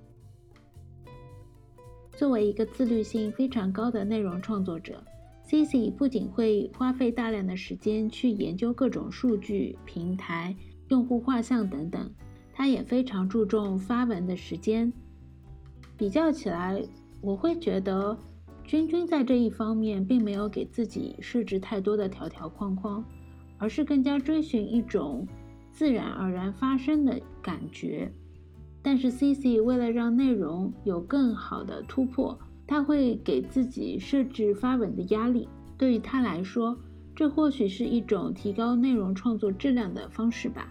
[2.14, 5.04] 作为一个自律性非常高的内容创作者
[5.46, 10.56] ，Cici 不仅会花费大量的时间去研究各种数据平台。
[10.88, 12.12] 用户画像等等，
[12.60, 14.92] 他也非常注重发文的时间。
[15.96, 16.84] 比较起来，
[17.22, 18.18] 我会觉得
[18.66, 23.02] 君君在这一方面并没有给自己设置太多的条条框框，
[23.58, 25.26] 而是更加追寻一种
[25.72, 28.12] 自然而然发生的感觉。
[28.82, 32.38] 但是 C C 为了让内容有更好的突破，
[32.68, 35.48] 他会给自己设置发文的压力。
[35.78, 36.78] 对于他来说，
[37.16, 40.70] 这或许是一种提高内容创作质量的方式吧。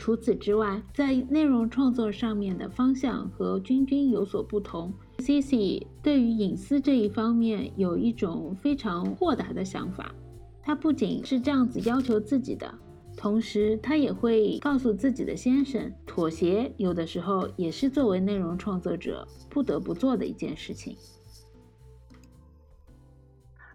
[0.00, 4.90] 除此之外，在内容创作上面的方向和君君有所不同。
[5.18, 10.14] Cici 对于隐私这一方面有一种非常豁达的想法，
[10.62, 12.74] 他不仅是这样子要求自己的，
[13.14, 20.96] 同时他也会告诉自己的先生，妥协有的时候也是作为内容创作者不得不做的一件事情。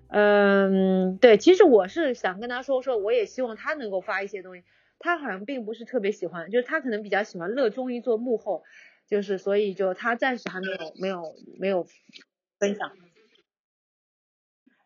[0.08, 4.64] 嗯，对，其实我是想跟他说说，我也希望他能够发一些东西。
[5.00, 8.64] 他好像并不是特别喜欢，就是他可能比较喜欢乐衷于做幕后，
[9.08, 11.88] 就是所以就他暂时还没有没有没有
[12.60, 12.92] 分享，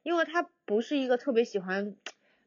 [0.04, 1.96] 因为他不是一个特别喜欢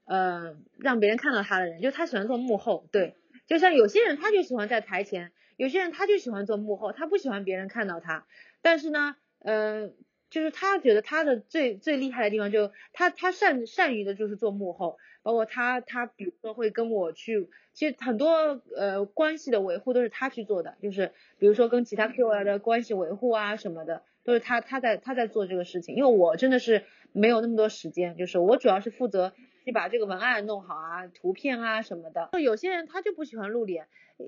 [0.04, 8.26] 呃让别人看到他的人，就他喜欢做幕后，对，就像有些人他就喜欢在台前，有些人他就喜欢做幕后，他不喜欢别人看到他，
[8.60, 9.94] 但是呢，嗯。
[10.32, 29.32] 就是他觉得他的最最厉害的地方，就他他善善于的就是做幕后，包括他他比如说会跟我去，其实很多呃关系的维护都是他去做的，就是比如说跟其他 QL 的关系维护啊什么的，都是他他在他在做这个事情，因为我真的是没有那么多时间，就是我主要是负责
[29.64, 32.30] 去把这个文案弄好啊，图片啊什么的。
[32.40, 33.86] 有些人他就不喜欢露脸。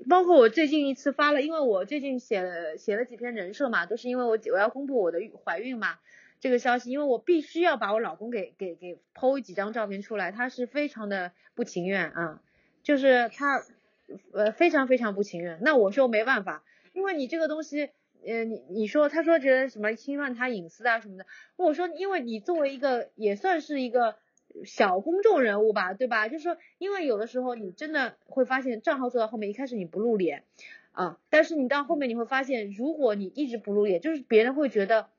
[0.09, 5.99] 包括我最近一次发了，因为我最近写了写了几篇人设嘛，都是因为我我要公布我的怀孕嘛
[6.45, 12.39] 这个消息，因为我必须要把我老公给给给剖几张照片出来，他是非常的不情愿啊，
[12.83, 13.63] 就是他
[14.31, 15.57] 呃非常非常不情愿。
[15.63, 17.89] 那我说没办法，因为你这个东西，
[18.23, 21.25] 呃你你说他说觉得什么侵犯他隐私啊什么的，
[21.55, 24.17] 我说因为你作为一个也算是一个。
[24.63, 26.29] 小公众人物吧，对吧？
[26.29, 30.43] 就是说，因为有的时候你真的会发现账号做到后面，一开始你不露脸
[30.93, 35.09] 啊，但是你到后面你会发现，如果你一直不露脸，就是别人会觉得，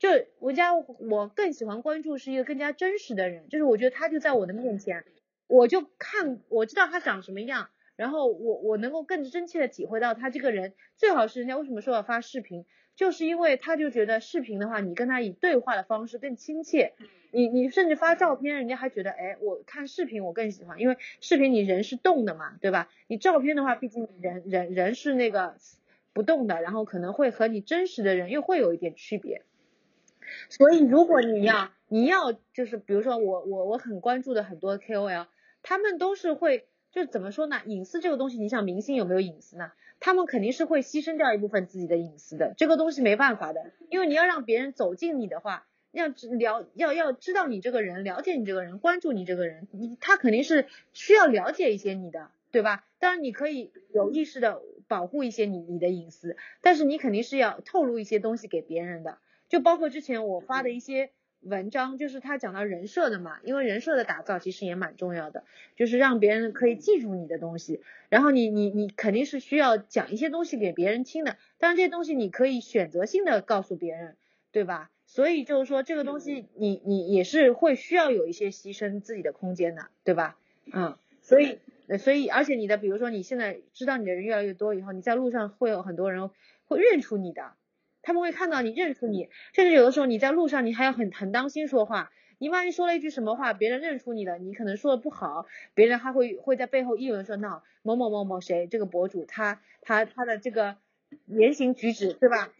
[0.00, 5.04] 就我家我更喜欢关注是一个更加真实的人，就是我觉得他就在我的面前，
[5.46, 12.64] 我就看我知道他长什么样，然后我我能够更真切的体会到他这个人，最好是人家为什么说要发视频，
[12.96, 16.94] 就是因为他就觉得视频的话，你跟他以对话的方式更亲切。
[17.30, 22.90] 你你甚至发照片，人家还觉得，哎，我看视频我更喜欢，因为视频你人是动的嘛，对吧？
[23.06, 25.56] 你照片的话，毕竟人人人是那个
[26.12, 29.42] 不动的，然后可能会和你真实的人又会有一点区别。
[30.48, 35.26] 所以如果你要你要就是比如说我我我很关注的很多 KOL，
[35.62, 37.60] 他们都是会就怎么说呢？
[37.66, 39.72] 隐私这个东西，你想明星有没有隐私呢？
[40.00, 45.66] 他们肯定是会牺牲掉一部分自己的隐私的，这个东西没办法的，因为你要让别人走近你的话。
[45.92, 52.84] 要了要要知道你这个人，了解你这个人，关注你这个人，你他肯定是需要了解一些你的，对吧？
[53.00, 59.18] 当然你可以有意识的保护一些你你的隐私，但是你肯定是要透露一些东西给别人的，
[59.50, 65.44] 就包括之前我发的一些文章，就是他讲到人设的嘛，因为人设的打造其实也蛮重要的，
[65.76, 74.16] 就是让别人可以记住你的东西，然后你你你肯定是需要讲一些东西给别人听的，当然这些东西你可以选择性的告诉别人，
[74.52, 74.90] 对吧？
[75.06, 80.38] 所以就是说，这个东西你你也是会需要有一些牺牲自己的空间的，对吧？
[80.72, 81.58] 嗯，所以
[81.98, 86.30] 所以而且你的比如说你现在知道你的人越来越多以后，你在路上会有很多人
[86.66, 87.54] 会认出你的，
[88.02, 100.76] 他们会看到你认出你，甚至有的时候你在路上你还要很很当心说话，你万一说了一句什么话，别人认出你了，你可能说的不好，别人还会会在背后议论说那某某某某谁这个博主他他他的这个
[101.26, 102.50] 言行举止，对吧？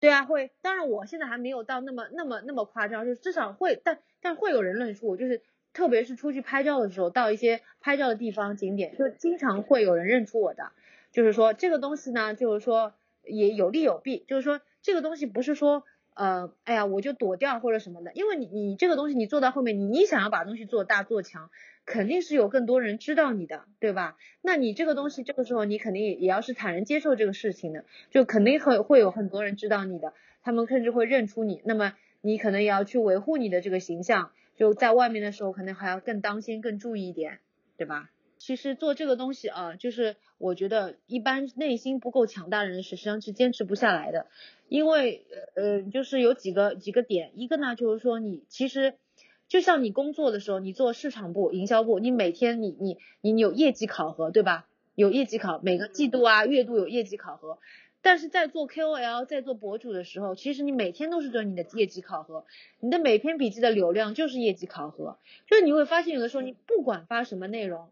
[0.00, 5.40] 对啊，会，当然我现在还没有到那么那么那么夸张，就至少会，但但会有人认出我，就是
[5.72, 10.72] 特别是出去拍照的时候，到一些拍照的地方景点，就经常会有人认出我的。
[11.10, 12.92] 就是说这个东西呢，就是说
[13.26, 15.84] 也有利有弊，就是说这个东西不是说。
[16.16, 21.50] 呃，哎呀，我就躲掉或者什么的，因为你你这个东西你做到后面，你你想要把东西做大做强，
[21.86, 24.16] 肯定是有更多人知道你的，对吧？
[24.40, 30.12] 那你这个东西这个时候你肯定也也要是坦然接受这个事情的，就肯定会会有很多人知道你的，
[30.44, 37.40] 他们甚至会认出你，那么你可能也要去维护你的这个形象，就在外面的时候可能还要更当心、更注意一点，
[37.76, 38.08] 对吧？
[38.46, 44.26] 其实做这个东西啊，就是我觉得一般内心不够强大的人，实际上是坚持不下来的。
[44.68, 45.24] 因为
[45.56, 48.96] 呃，就是有几个几个点，一个呢就是说你其实
[49.48, 54.66] 就像你工作的时候，你做市场部、营销部，你每天你你你有业绩考核，对吧？
[54.94, 57.56] 有业绩考，每个季度啊、月度有业绩考核。
[58.02, 62.44] 但是在做 KOL、在做博主的时候，其实你每天都是对你的业绩考核，
[62.80, 65.16] 你的每篇笔记的流量就是业绩考核。
[65.46, 67.88] 就是你会发现，有的时候你不管发什么内容。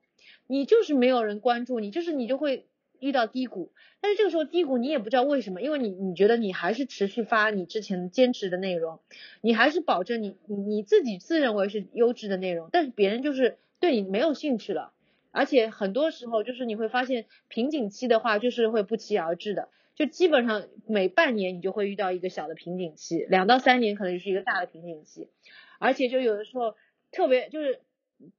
[0.52, 2.66] 你就是没有人关注你，就是你就会
[3.00, 3.72] 遇到低谷，
[4.02, 9.00] 但是这个时候低谷你也不知道为什么，因为你你觉得你还是持续发你之前坚持的内容，
[9.40, 14.92] 你还是保证你你你自己自认为是优质的内容，但是别人就是对你没有兴趣了，
[15.30, 25.28] 而且很多时候就是你会发现瓶颈期的话就是会不期而至的，就基本上每半年你就会遇到一个小的瓶颈期，两到三年可能就是一个大的瓶颈期，
[25.78, 26.74] 而且就有的时候
[27.10, 27.80] 特别就是。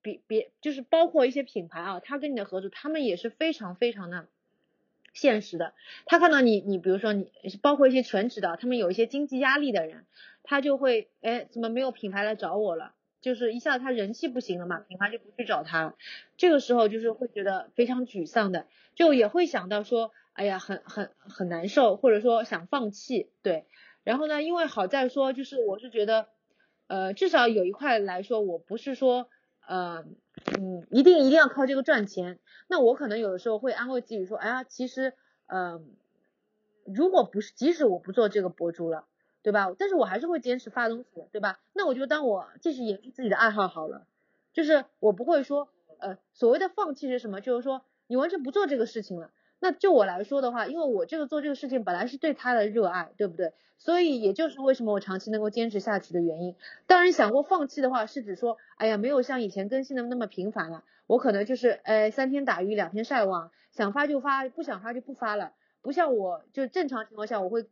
[0.02, 4.28] 别别就是包括一些品牌啊，他跟你的合作，他们也是非常非常的
[5.14, 5.74] 现实的。
[6.06, 7.32] 他看到你，你比如说你，
[7.62, 10.06] 包括一些全职的，他们有一些经济压力的人，
[10.44, 12.94] 他就会，哎，怎么没有品牌来找我了？
[13.22, 15.96] 就是一下子他人气不行了嘛，品牌就不去找他了，
[16.36, 23.66] 这个时候就是会觉得非常沮丧的，就也会想到说，哎呀，很很很难受，或者说想放弃，对。
[24.04, 26.28] 然后呢，因为好在说，就是我是觉得，
[26.88, 29.30] 呃，至少有一块来说，我不是说，
[29.68, 30.06] 呃，
[30.58, 32.40] 嗯，一定一定要靠这个赚钱。
[32.68, 35.14] 那我可能有的时候会安慰自己说，哎呀，其实，
[35.48, 35.96] 嗯，
[36.86, 39.06] 如果不是，即使我不做这个博主了，
[39.42, 39.74] 对吧？
[39.78, 41.60] 但是我还是会坚持发东西，对吧？
[41.74, 44.06] 那我就当我继续延续自己的爱好好了。
[44.54, 47.42] 就是我不会说，呃，所谓的放弃是什么？
[47.42, 49.32] 就是说你完全不做这个事情了。
[49.64, 53.54] 那就我来说的话，因为我这个做这个事情本来是对他的热爱，对不对？
[53.78, 56.58] 所以也就是为什么我长期能够坚持下去的原因。
[56.86, 60.84] 当然想过放弃的话，是指说，哎呀，没有像以前更新的那么频繁了。
[61.08, 65.54] 我可能就是，哎，三天打鱼两天晒网，想发就发，不想发就不发了。
[65.82, 67.66] 不像我，就正常情况下，我会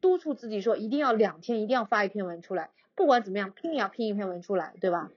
[0.00, 5.10] 督促自己说，一定要两天一定要发一篇文出来，不管怎么样，拼也要拼一篇文出来，对吧？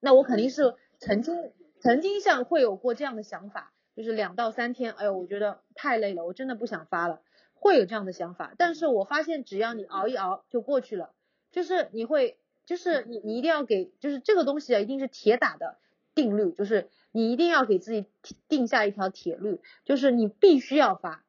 [0.00, 3.74] 那我肯定是曾经曾经像会有过这样的想法。
[3.96, 7.22] 就是两到三天，哎呦，我觉得太累了，我真的不想发了，
[7.54, 8.52] 会有这样的想法。
[8.58, 11.12] 但是我发现，只要你熬一熬就过去了。
[11.50, 12.36] 就是你会，
[12.66, 15.78] 就是你你一定要给，就是这个东西啊，一定是铁打的
[16.14, 18.04] 定律，就是你一定要给自己
[18.48, 21.24] 定下一条铁律，就是你必须要发。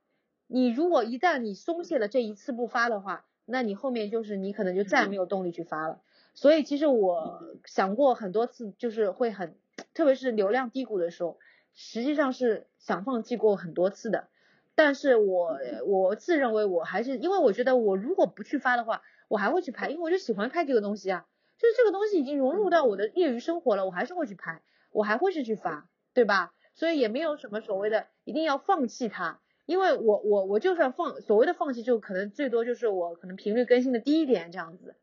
[0.48, 6.02] 你如果一旦你松懈了这一次不发的话，那你后面就是你可能就再也没有动力去发了。
[6.34, 9.56] 所以其实我想过很多次，就是会很，
[9.94, 11.40] 特别是流量低谷的时候。
[11.80, 14.30] 实际上是想放弃过很多次的，
[14.74, 21.28] 但是我我自认为我还是，因为我觉得我如果不去发的话，我还会去拍，因为我就喜欢拍这个东西啊，
[21.60, 26.52] 就是这个东西已经融入到我的业余生活了，我还是会去拍，我还会是去发，对吧？
[26.74, 34.96] 所以也没有什么所谓的一定要放弃它，因为我我我就算放所谓的放弃，就可能最多就是我可能频率更新的低一点这样子，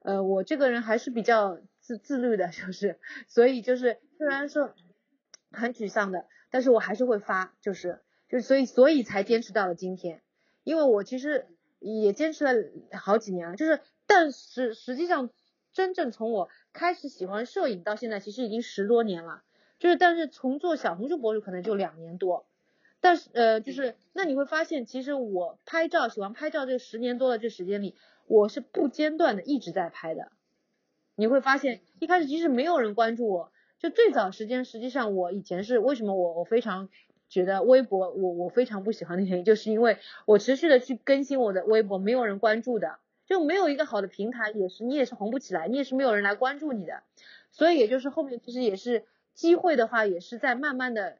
[0.00, 4.74] 呃，我这个人还是比较自自律的，就是，所以就是虽然说。
[5.52, 10.22] 很沮丧的，但是我还是会发，就是就是所以所以才坚持到了今天，
[10.64, 11.46] 因为我其实
[11.78, 12.52] 也坚持了
[12.92, 15.30] 好几年了，就是但是实际上
[15.72, 19.42] 真正从我开始喜欢摄影到现在，其实已经十多年了，
[19.78, 22.46] 就是但是从做小红书博主可能就两年多，
[23.00, 27.96] 但是呃就是那你会发现，其实我拍照喜欢拍照这十年多的这时间里，
[28.26, 30.32] 我是不间断的一直在拍的，
[31.14, 33.52] 你会发现一开始其实没有人关注我。
[33.82, 36.88] 就最早时间，实际上我以前是为什么我我非常
[37.28, 47.02] 觉得微博我我非常不喜欢的原因，就是因为我持续的去更新我的微博，没有人关注的，就没有一个好的平台，也是你也是红不起来，你也是没有人来关注你的，
[47.50, 49.04] 所以也就是后面其实也是
[49.34, 51.18] 机会的话，也是在慢慢的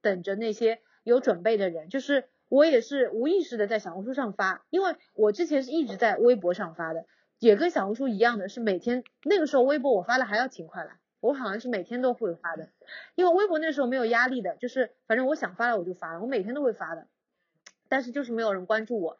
[0.00, 7.06] 等着那些有准备的人，就是我也是无意识的在小红书上发，因为我之前是一直在微博上发的，
[7.40, 10.92] 也跟小红书一样的是每天那个时候微博我发的还要勤快了。
[11.20, 12.68] 我好像是每天都会发的，
[13.16, 17.08] 因为微博那时候没有压力的，就是反正我想发了我就发了，我每天都会发的，
[17.88, 19.18] 但是就是没有人关注我，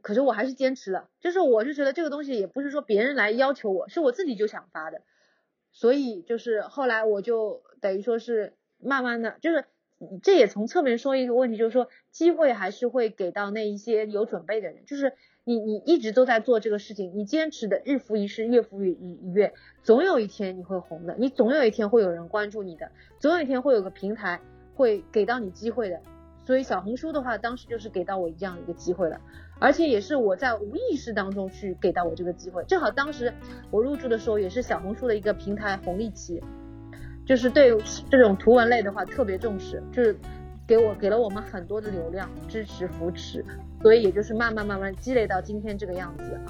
[0.00, 5.02] 可是我还是坚持了，就是我是觉得这个东西也不是说别人来要求我，是我自己就想发的，
[5.72, 9.66] 所以就是后来我就等于说是慢慢的，就是
[10.22, 15.14] 这也从侧面说一个问题，就是说机会还是会给到那一些有准备的人，就是。
[15.46, 24.40] 你你一直都在做这个事情，你坚持的日复一日，月复一一月，总有一天你会红的，你总有一天会有人关注你的，总有一天会有个平台
[24.74, 26.00] 会给到你机会的。
[26.46, 29.20] 所以小红书的话，当时就是给到我这样一个机会了，
[29.58, 32.64] 而且也是我在无意识当中去给到我这个机会。
[32.64, 33.32] 正好当时
[33.70, 36.42] 我入驻的时候，也是小红书的一个平台红利期，
[37.26, 37.70] 就是对
[38.10, 40.16] 这种图文类的话特别重视，就是
[40.66, 43.44] 给我给了我们很多的流量支持扶持。
[43.84, 46.48] 所以也就是慢慢慢慢积累到今天这个样子啊。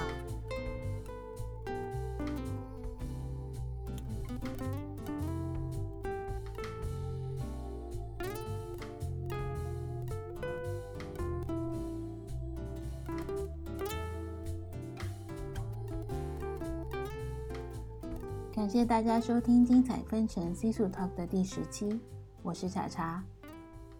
[18.55, 21.99] 感谢大家收听《精彩纷呈 C 数 Talk》的第十期，
[22.45, 23.25] 我是茶茶。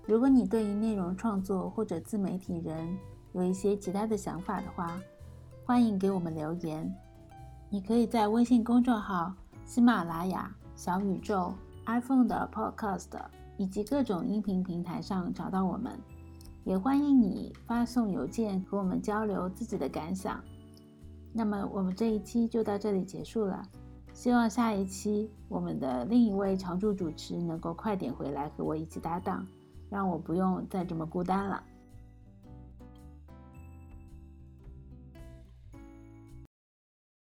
[0.07, 2.97] 如果你对于内容创作或者自媒体人，
[3.35, 4.99] 有一些其他的想法的话，
[5.67, 6.91] 欢迎给我们留言。
[7.69, 11.53] 你可以在微信公众号、喜马拉雅、小宇宙、
[11.87, 13.09] iPhone 的 Podcast
[13.57, 15.93] 以及各种音频平台上找到我们。
[16.63, 20.41] 也欢迎你发送邮件和我们交流自己的感想。
[21.33, 23.61] 那么我们这一期就到这里结束了。
[24.13, 29.45] 希望下一期我们的另一位常驻主持能够快点回来和我一起搭档。
[29.91, 31.63] 让我不用再这么孤单了。